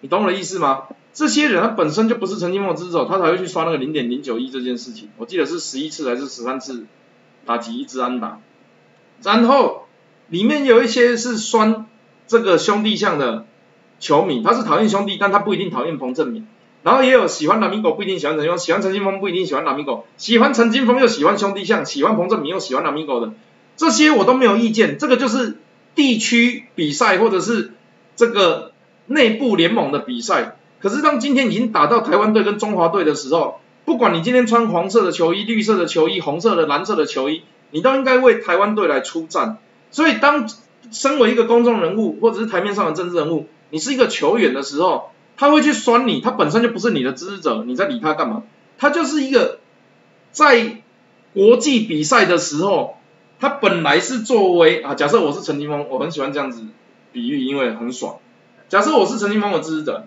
[0.02, 0.82] 你懂我的意思吗？
[1.14, 5.08] 这些人他本身就不是陈金峰的支持者他才会去刷那个零点零九一这件事情。
[5.16, 6.84] 我记得是十一次还是十三次
[7.46, 8.40] 打击一支安打，
[9.22, 9.86] 然后
[10.28, 11.86] 里面有一些是酸
[12.26, 13.46] 这个兄弟象的
[13.98, 16.46] 球迷，他是讨厌兄弟，但他不一定讨厌彭正明。
[16.86, 23.32] 然后也有喜欢南米狗不一定喜欢陈金峰，喜欢陈金峰不一定喜欢南米狗，喜欢陈金峰又喜欢兄弟象，喜欢彭正明又喜欢南米狗的，
[23.76, 24.96] 这些我都没有意见。
[24.96, 25.58] 这个就是
[25.96, 27.72] 地区比赛或者是
[28.14, 28.72] 这个。
[29.08, 39.58] 内部联盟的比赛，可是当今天已经打到台湾队跟中华队的时候，不管你今天穿黄色的球衣、绿色的球衣、红色的、蓝色的球衣，你都应该为台湾队来出战。
[39.92, 40.50] 所以当
[40.90, 48.42] 身为一个公众人物或者是台面上的政治人物，你是一个球员的时候，他会去酸你，他本身就不是你的支持者，你在理他干嘛？
[48.78, 49.58] 他就是一个
[50.32, 50.82] 在
[51.34, 52.96] 国际比赛的时候，
[53.38, 56.64] 他本来是作为啊，假设我是陈金峰，我很喜欢这样子
[57.12, 58.16] 比喻，因为很爽。
[58.68, 60.06] 假设我是陈金峰的支持者，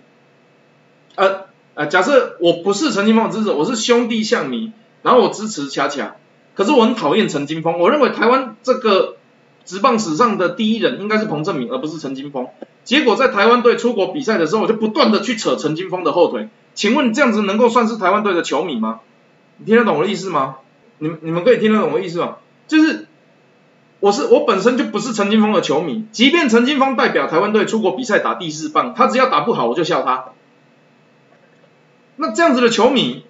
[1.14, 4.72] 呃呃，假设我不是陈金峰的支持者，我是兄弟象迷，
[5.02, 6.16] 然后我支持恰恰，
[6.54, 9.16] 可是我很讨厌陈金峰，我认为台湾这个
[9.64, 12.48] 职棒史上的第一人应该是彭正明，而不是陈金峰。
[12.84, 19.00] 结果在台湾队出国比赛的时候，我就不断的去扯陈金峰的后腿，请问这样子能够算是台湾队的球迷吗？
[19.58, 20.56] 你听得懂我的意思吗？
[20.98, 22.36] 你你们可以听得懂我的意思吗？
[22.68, 23.06] 就是。
[24.02, 30.28] 我是我本身就不是陈金峰的球迷，即便陈金峰代表台湾队出国比赛打第四棒，他只要打不好我就笑他。
[32.16, 33.26] 那这样子的球迷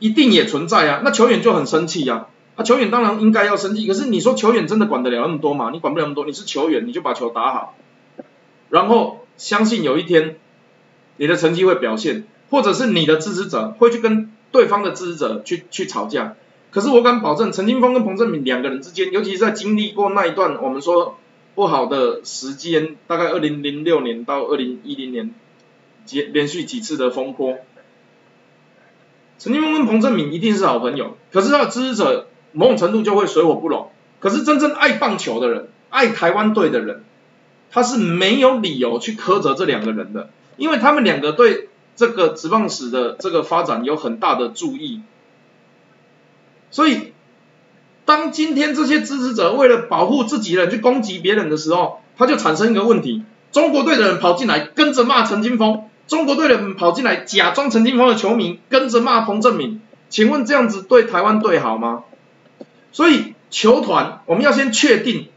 [0.00, 5.70] 一定也存在啊，那球员就很生气呀，啊球员当然应该要生气，可是你说球员真的管得了那么多吗？
[5.72, 7.74] 你管不了那么多，你是球员你就把球打好，
[8.68, 10.36] 然后相信有一天
[11.16, 16.36] 你的成绩会表现，或者是你的支持者会去跟对方的支持者去去吵架。
[16.70, 21.18] 可是我敢保证，陈金峰跟彭正明两个人之间，尤其是在经历过那一段我们说
[21.54, 25.34] 不好的时间，大概二零零六年到二零一零年，
[26.06, 27.58] 几连续几次的风波，
[29.38, 31.18] 陈金峰跟彭正明一定是好朋友。
[31.30, 33.90] 可是他的支持者某种程度就会水火不容。
[34.20, 37.04] 可是真正爱棒球的人，爱台湾队的人，
[37.70, 45.00] 他是没有理由去苛责这两个人的，因为他们两个对这个职棒史的这个发展有很大的注意。
[46.70, 47.12] 所以，
[48.04, 59.80] 当今天这些支持者为了保护自己人去攻击别人的时候，他就产生一个问题：中国队的人跑进来跟着骂陈金峰，中国队的人跑进来假装陈金峰的球迷跟着骂彭正明。
[60.08, 62.04] 请问这样子对台湾队好吗？
[62.92, 65.28] 所以球团我们要先确定，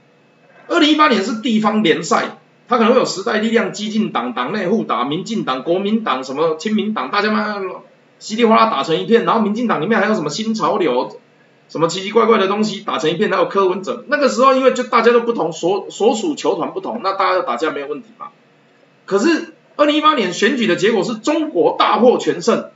[0.67, 2.37] 二零一八年是地方联赛，
[2.67, 7.55] 它可能会有时代力量、激进党、党内互打、民进党、国民党、什么亲民党，大家嘛
[8.19, 11.19] 稀里哗啦打成一片，然后民进党里面还有什么新潮流？
[11.67, 14.05] 什么奇奇怪怪的东西打成一片，还有柯文哲。
[14.07, 18.27] 那个时候因为就大家都不同，所所属球团不同，那大家打架没有问题嘛。
[19.05, 22.69] 可是二零一八年选举的结果是中国大获全胜，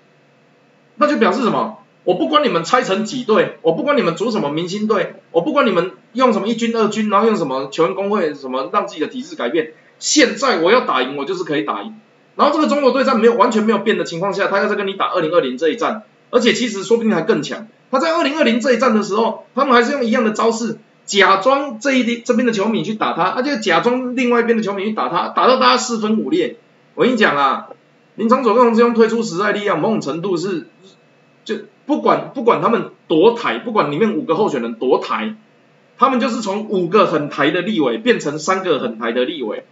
[0.95, 1.78] 那就表示什么？
[2.03, 11.95] 我不管你们拆成几队，我不管你们组什么明星队，我不管你们用什么一军二军，然后用什么球员工会什么让自己的体制改变，现在我要打赢，我就是可以打赢。
[12.35, 17.67] 然后这个中国队在没有完全没有变的情况下，他要再跟你打二零二零这一战，而且其实说不定还更强。
[17.91, 26.55] 他在二零二零这一战的时候，他们还是用一样的招式，假装这一边这边的球迷去打他，他就假装另外一边的球迷去打他，打到大家四分五裂。
[26.95, 27.67] 我跟你讲啊，
[28.15, 30.67] 林长佐跟洪志庸推出时代力量，某种程度是
[31.43, 31.55] 就
[31.89, 35.33] 不管不管他们多台，不管里面五个候选人多台，
[35.97, 39.65] 他们就是从五个很台的立委变成三个很台的立委。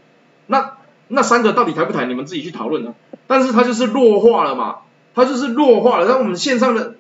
[0.48, 0.78] 那
[1.10, 2.96] 那三个到底台不台，你们自己去讨论呢。
[3.28, 4.78] 但是他就是弱化了嘛，
[5.14, 6.96] 他就是弱化了，让我们线上的。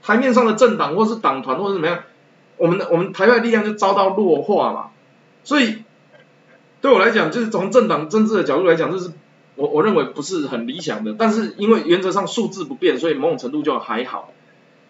[0.00, 1.98] 台面上的政党或是党团或者怎么样，
[2.56, 4.90] 我们的我们台派力量就遭到弱化嘛，
[5.42, 5.82] 所以
[6.80, 9.10] 对我来讲，就是从政党政治的角度来讲，就是
[9.56, 11.16] 我我认为不是很理想的。
[11.18, 14.30] 但是因为原则上数字不变，所以某种程度就还好，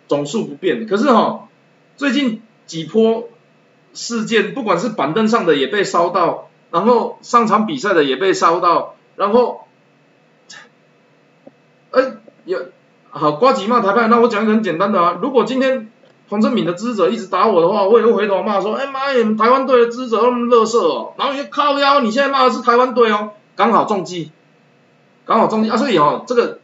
[0.09, 0.87] 总数不变。
[0.87, 1.49] 可是哈，
[1.97, 3.29] 最近几波
[3.93, 9.69] 事件，不管是板凳上的也被烧到，然后上场比赛的也被烧到，然后，
[11.93, 12.03] 哎
[12.45, 12.59] 有。
[13.11, 15.91] 好，瓜吉骂裁判，那我讲一个很简单的啊，如果今天
[16.29, 24.31] 黄正敏的支持者一直打我的话，我也会回头骂说，哎妈呀，台湾队的支持者那么乐色哦，然后你就靠腰，你现在骂的是台湾队哦，刚好中计，
[25.25, 26.61] 刚好中计啊，所以哦，这个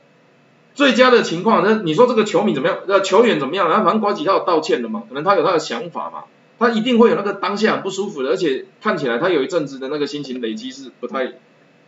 [0.74, 2.78] 最佳的情况，那你说这个球迷怎么样？
[2.88, 3.68] 呃，球员怎么样？
[3.68, 6.24] 然后反正瓜吉他有道歉的嘛，可能他有他的想法嘛，
[6.58, 11.34] 他一定会有那个当下很不舒服的，而且看起来他有一阵子的那个心情累积是不太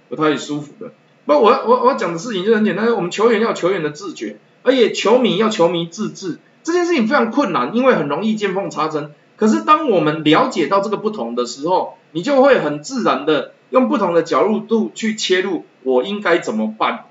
[0.09, 0.93] 不太舒服的。
[1.25, 9.11] 不，我我我讲的事情就很简单，我们球员要球员的自觉，而且球迷要球迷自治，这件事情非常困难，因为很容易见缝插针。
[9.37, 17.06] 可是当我们了解到这个不同的时候，你就会很自然的用不同的角度度去切入，我应该怎么办？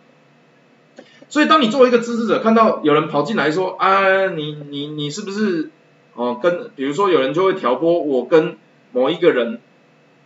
[1.36, 5.70] 所以，当你作为一个支持者，看到有人跑进来说啊，你你你是不是
[6.14, 8.56] 哦跟，比如说有人就会挑拨我跟
[8.94, 9.60] 某一个人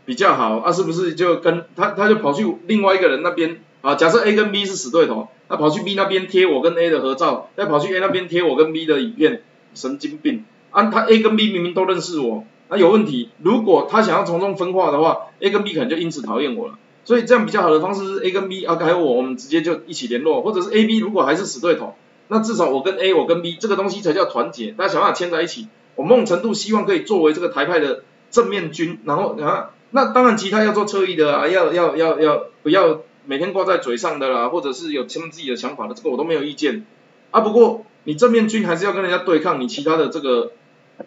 [0.06, 3.96] 比较好啊，是不是就跟他他就跑去另外一个人那边啊？
[3.96, 9.42] 假设 A 跟 B 是死对头，他跑去 B 那边贴我跟 A 的合照，再跑去 A 那边贴我跟 B 的影片，
[9.74, 10.46] 神经病！
[10.70, 13.30] 啊，他 A 跟 B 明明都认识我，那有问题。
[13.42, 16.76] 如果他想要从中分化的话，A 跟 B 可能就因此讨厌我了。
[17.06, 21.96] 所以这样比较好的方式是 A 跟 B 啊，还有我，我们直接就一起联络，或者是 A、B 如果还是死对头，
[22.28, 25.68] 那至少我跟 A，我跟 B 这个东西才叫团结，大家想办法牵在一起。
[25.96, 36.86] 我某种程度希望可以作为这个台派的正面军，然后啊，那当然其他要做侧翼的啊，要要要要不要每天挂在嘴上的啦，或者是有他们自己的想法的，这个我都没有意见
[37.32, 37.42] 啊。
[37.42, 40.52] 不过你正面军还是要跟人家对抗，你其他的这个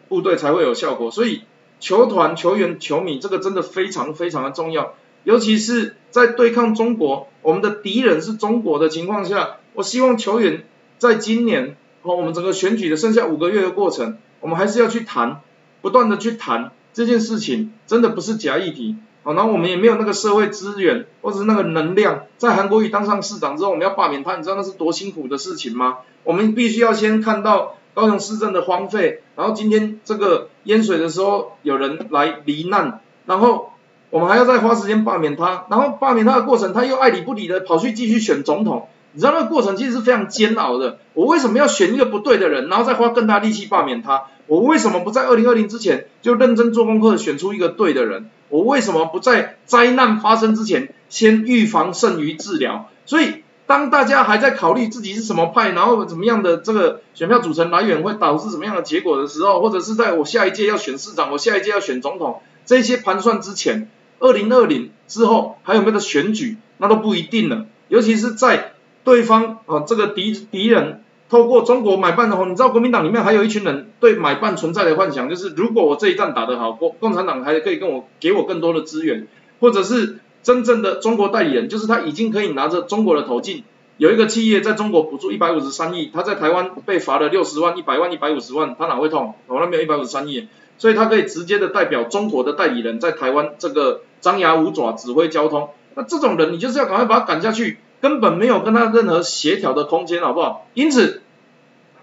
[0.08, 1.10] 部队才会有效果。
[1.10, 1.42] 所以
[1.80, 4.94] 球团、球员、球迷这个真的非常非常的重要。
[5.24, 10.64] 尤其是在对抗中国，我们的敌人是中国的情况下，我希望球员
[10.98, 15.40] 在今年和我们整个选举的剩下五个月的过程，我们还是要去谈，
[15.80, 18.96] 不断的去谈这件事情，真的不是假议题。
[19.22, 25.98] 好，然后我们也没有那个社会资源或者是那个能量，在韩国瑜当上市长之后，我们要罢免他，你知道那是多辛苦的事情吗？
[26.24, 33.71] 我们必须要先看到高雄市政的荒废，然后今天这个淹水的时候有人来罹难，然后。
[34.12, 40.98] 我们还要再花时间罢免他，然后罢免他的过程，他又爱理不理的跑去继续选总统，你知道那个过程其实是非常煎熬的。
[41.14, 44.24] 我为什么要选一个不对的人，然后再花更大力气罢免他？
[44.46, 48.28] 我为什么不在二零二零之前就认真做功课，选出一个对的人？
[48.50, 52.90] 我为什么不在灾难发生之前先预防胜于治疗？
[53.06, 63.88] 所以当大家还在考虑自己是什么派，然后怎么样的这个选票组成来源会导致什么样的结果的时候，或者是在我下一届要选市长，我下一届要选总统，这些盘算之前。
[64.22, 67.66] 二零二零之后还有没有的选举，那都不一定了。
[67.88, 79.26] 尤其是在对方啊这个敌敌人透过中国买办的话，你知道国民党里面还有一群人对买办存在的幻想，就是如果我这一战打得好，共共产党还可以跟我给我更多的资源，
[79.58, 83.64] 或者是真正的中国代理人，就是他已经可以拿着中国的头进。
[83.96, 89.34] 有一个企业在中国补助一百五十三亿，他在台湾被罚了六十万、一百万、一百五十万，他哪会痛？
[89.48, 90.48] 我那边有一百五十三亿，
[90.78, 94.02] 所以他可以直接的代表中国的代理人在台湾这个。
[94.22, 100.66] 张牙舞爪指挥交通，那这种人你就是要赶快把他赶下去，根本没有跟他任何协调的空间，好不好？
[100.72, 101.20] 因此，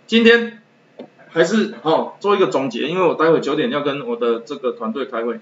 [0.06, 0.62] 今天
[1.30, 5.40] 还是好做一个总结，因为我待会九点要跟我的这个团队开会。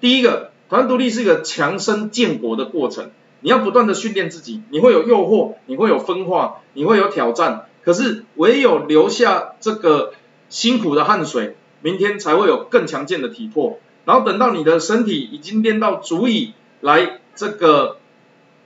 [0.00, 3.10] 第一个，团独立是一个强身建国的过程，
[3.40, 10.12] 你要不断的训练自己，你会有诱惑，你会有分化，你会有挑战，可是唯有留下这个
[10.48, 13.78] 辛苦的汗水，明天才会有更强健的体魄。
[14.04, 17.98] 然后等到你的身体已经练到足以来这个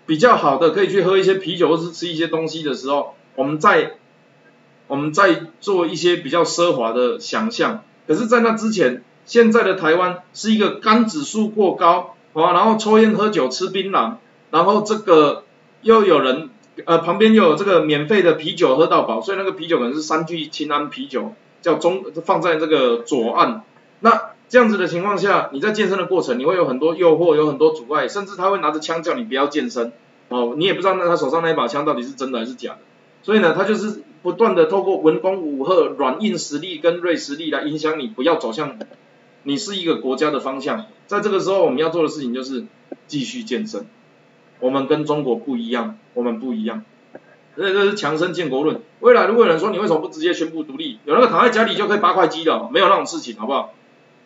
[0.07, 3.97] 比较好的，可以去喝一些啤酒或是吃一些东西的时候，我们再
[4.87, 7.83] 我们再做一些比较奢华的想象。
[8.07, 14.15] 可是，在那之前，现在的台湾是一个肝指数过高啊，然后抽烟喝酒吃槟榔，
[14.51, 15.45] 然后这个
[15.83, 16.49] 又有人
[16.87, 23.63] 呃旁边又有这个免费的啤酒喝到饱，所以那个啤酒可能是三聚氰胺啤酒，叫中放在这个左岸
[24.01, 24.36] 那。
[24.49, 29.93] 这样子的情况下，你在健身的过程，你会有很多诱惑，有很多阻碍，甚至他会拿着枪叫你不要健身，
[30.29, 32.79] 哦，你也不知道那他手上那一把枪到底是真的还是假的，
[33.23, 38.79] 所以呢，他就是不断的透过文攻武赫、软硬实力跟锐实力来影响你，不要走向
[39.43, 40.87] 你是一个国家的方向。
[41.07, 42.67] 在这个时候，我们要做的事情就是
[43.07, 43.87] 继续健身。
[44.59, 46.83] 我们跟中国不一样，我们不一样，
[47.57, 48.81] 这这是强身建国论。
[49.01, 53.75] 未来如果有人说你为什么不直接宣布独立，有那个躺在家里就可以八块肌的，没有那种事情，好不好？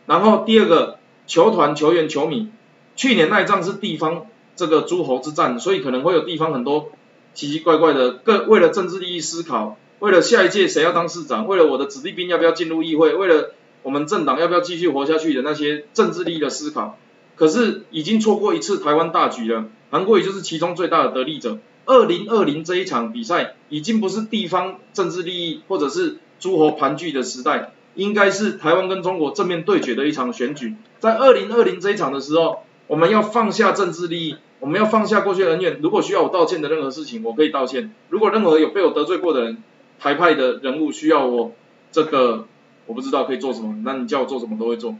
[0.06, 2.48] 然后第二个球团球员球迷，
[2.96, 4.26] 去年那一仗是地方
[4.56, 6.90] 这个诸侯之战，所以可能会有地方很多
[7.34, 16.98] 奇奇怪怪的，各为了政治利益思考，为了下一届谁要当市长，为了我的子弟兵要不要进入议会，为了我们政党要不要继续活下去的那些政治利益的思考，
[17.36, 21.58] 可是已经错过一次台湾大局了，韩国也就是其中最大的得利者。
[21.86, 27.72] 二零二零这一场比赛已经不是地方政治利益或者是诸侯盘踞的时代。
[27.94, 35.78] 应该是台湾跟中国正面对决的一场选举，在二零二零这一场的时候，我们要放下政治利益，我们要放下过去恩怨。
[35.82, 37.92] 如果需要我道歉的任何事情，我可以道歉。
[38.08, 39.62] 如果任何有被我得罪过的人，
[39.98, 41.52] 台派的人物需要我
[41.92, 42.46] 这个，
[42.86, 44.94] 我不知道可以做什么，那你叫我做什么都会做。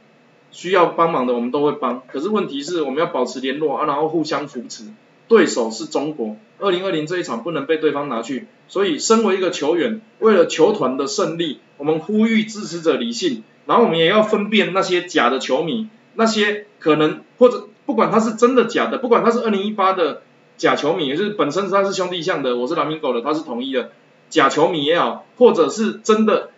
[0.51, 2.03] 需要帮忙的我们都会帮。
[2.09, 4.85] 可是问题是我们要保持联络啊，然后互相扶持。
[5.29, 8.49] 对手是中国，二零二零这一场不能被对方拿去。
[8.67, 13.43] 所以，身为一个球员，为了球团的胜利，我们呼吁支持者理性。
[13.67, 20.23] 然后我们也要分辨那些假的球迷，那些可能或者不管他是真的假的，不管他是二零一八的
[20.57, 23.93] 假球迷，也是本身他是兄弟象的，我是蓝明狗的，他是统一的
[24.29, 26.51] 假球迷也好，或者是真的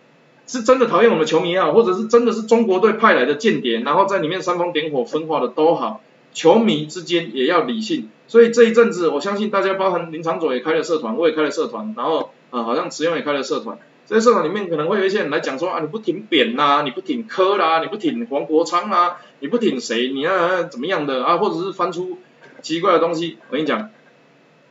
[0.47, 6.01] 是真的讨厌我们球迷也好，或者是真的是中国队派来的间谍，然后在里面煽风点火分化的都好，
[6.33, 8.09] 球迷之间也要理性。
[8.27, 13.77] 所以这一阵子，我相信大家包含林长佐也开了社团，我也开了社团，然后啊，好像池勇也开了社团。
[14.05, 22.17] 在社团里面可能会有一些人来讲说啊，你不挺扁呐，你不挺科啦，你不挺黄国昌啊，你不挺谁，你要怎么样的啊，或者是翻出
[22.61, 23.37] 奇怪的东西。
[23.49, 23.89] 我跟你讲，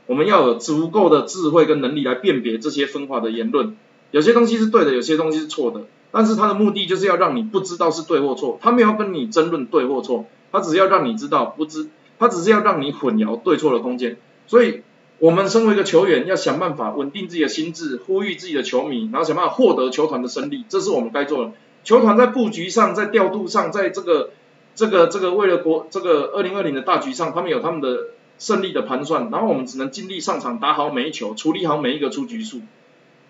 [0.07, 3.77] 我们要有足够的智慧跟能力来辨别这些分化的言论。
[4.11, 14.83] 有些东西是对的，有些东西是错的，但是他的目的就是要让你不知道是对或错，他没有跟你争论对或错，他只要让你知道不知，他只是要让你混淆对错的空间，所以。
[15.23, 21.53] 我们身为一个球员，要想办法稳定自己的心智，呼吁自己的球迷，然后想办法获得球团的胜利，这是我们该做的。
[21.85, 24.31] 球团在布局上，在调度上，在这个
[24.75, 28.09] 这个这个为了国这个二零二零的大局上，他们有他们的
[28.41, 32.63] 胜利的盘算，然后我们只能尽力上场打好每一球，处理好每一个出局数，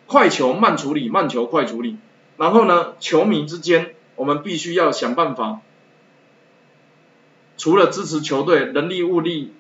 [0.07, 1.99] 快球慢处理，慢球快处理。
[2.39, 5.61] 然后呢，球迷之间，我们必须要想办法，
[7.59, 9.53] 除了支持球队人力物力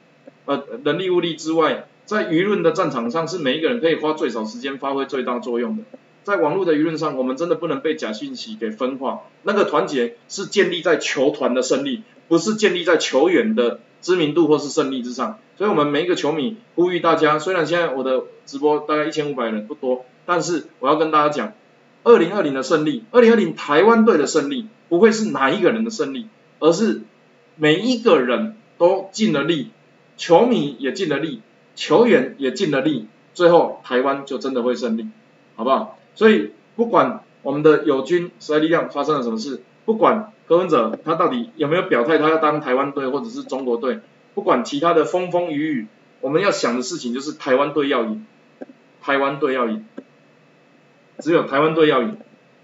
[0.47, 1.89] 呃人力物力之外。
[2.13, 5.85] 在舆论的战场上，是每一个人可以花最少时间发挥最大作用的。
[6.25, 9.23] 在网络的舆论上，我们真的不能被假信息给分化。
[9.43, 15.39] 那个团结是建立在球团的胜利，不是建立在球员的知名度或是胜利之上。
[15.57, 21.55] 所以，我们每一个球迷呼吁大家，虽然现在我的直播大概一千五百人不多，但是我要跟大家讲，
[22.05, 26.29] 二零二零的胜利，二零二零台湾队的胜利，不会是哪一个人的胜利，
[26.61, 27.03] 而是
[27.57, 29.71] 每一个人都尽了力，
[30.17, 31.41] 球迷也尽了力。
[31.75, 35.09] 球员也尽了力，最后台湾就真的会胜利，
[35.57, 35.99] 好不好？
[36.14, 44.01] 所以不管我们的友军时代力量发生了什么事，不管柯文哲他到底有没有表态他要当台湾队或者是中国队，
[44.35, 45.87] 不管其他的风风雨雨，
[46.20, 48.27] 我们要想的事情就是台湾队要赢，
[49.01, 49.87] 台湾队要赢，
[51.18, 52.18] 只有台湾队要赢，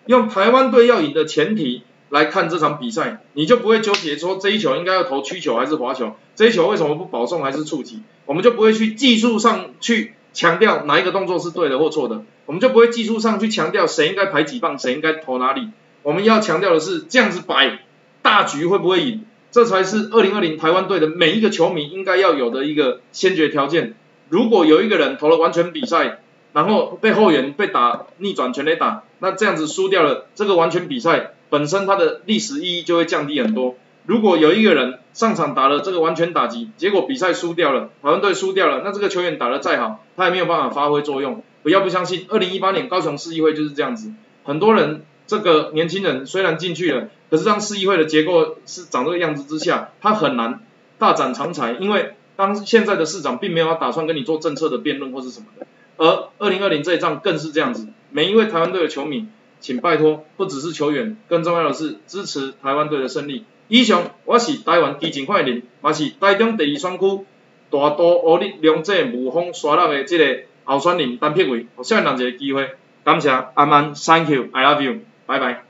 [0.07, 1.83] 用台湾队要赢的前提。
[2.11, 15.69] 来看这场比赛，你就不会纠结说这一球应该要投曲球还是滑球，这一球为什么不保送还是触及，我们就不会去技术上去强调哪一个动作是对的或错的，我们就不会技术上去强调谁应该排几棒，谁应该投哪里，
[16.03, 17.81] 我们要强调的是这样子摆
[18.23, 23.95] 大局会不会赢，这才是二零二零台湾队的每一个球迷应该要有的一个先决条件。
[24.29, 26.21] 如果有一个人投了完全比赛，
[26.53, 31.33] 然后被后援被打逆转全垒打，那这样子输掉了这个完全比赛。
[31.51, 33.77] 本身它的历史意义就会降低很多。
[34.07, 41.43] 如果有一个人上场打了这个完全打击，结果比赛输掉了，台湾队输掉了，那这个球员打得再好，他也没有办法发挥作用。
[41.63, 44.13] 不要不相信，二零一八年高雄市议会就是这样子。
[44.45, 50.61] 很多人这个年轻人虽然进去了，可是当市议会的结构是长这个样子之下，他很难
[50.99, 55.67] 大展长才，因为当现在的市长并没有打算跟你做政策的辩论或是什么的。
[55.99, 59.27] 而二零二零这一仗更是这样子，每一位台湾队的球迷。
[59.61, 63.45] 请拜托，不只是球员，更重要的是支持台湾队的胜利。
[63.69, 67.25] 以上，我是台湾基进快人，也是台中第二选区
[67.71, 72.71] 大都乌力两者无风沙浪的这个候选人单撇位，我希望人一个机会。
[73.05, 75.65] 感谢阿曼，Thank you，I love you，拜拜。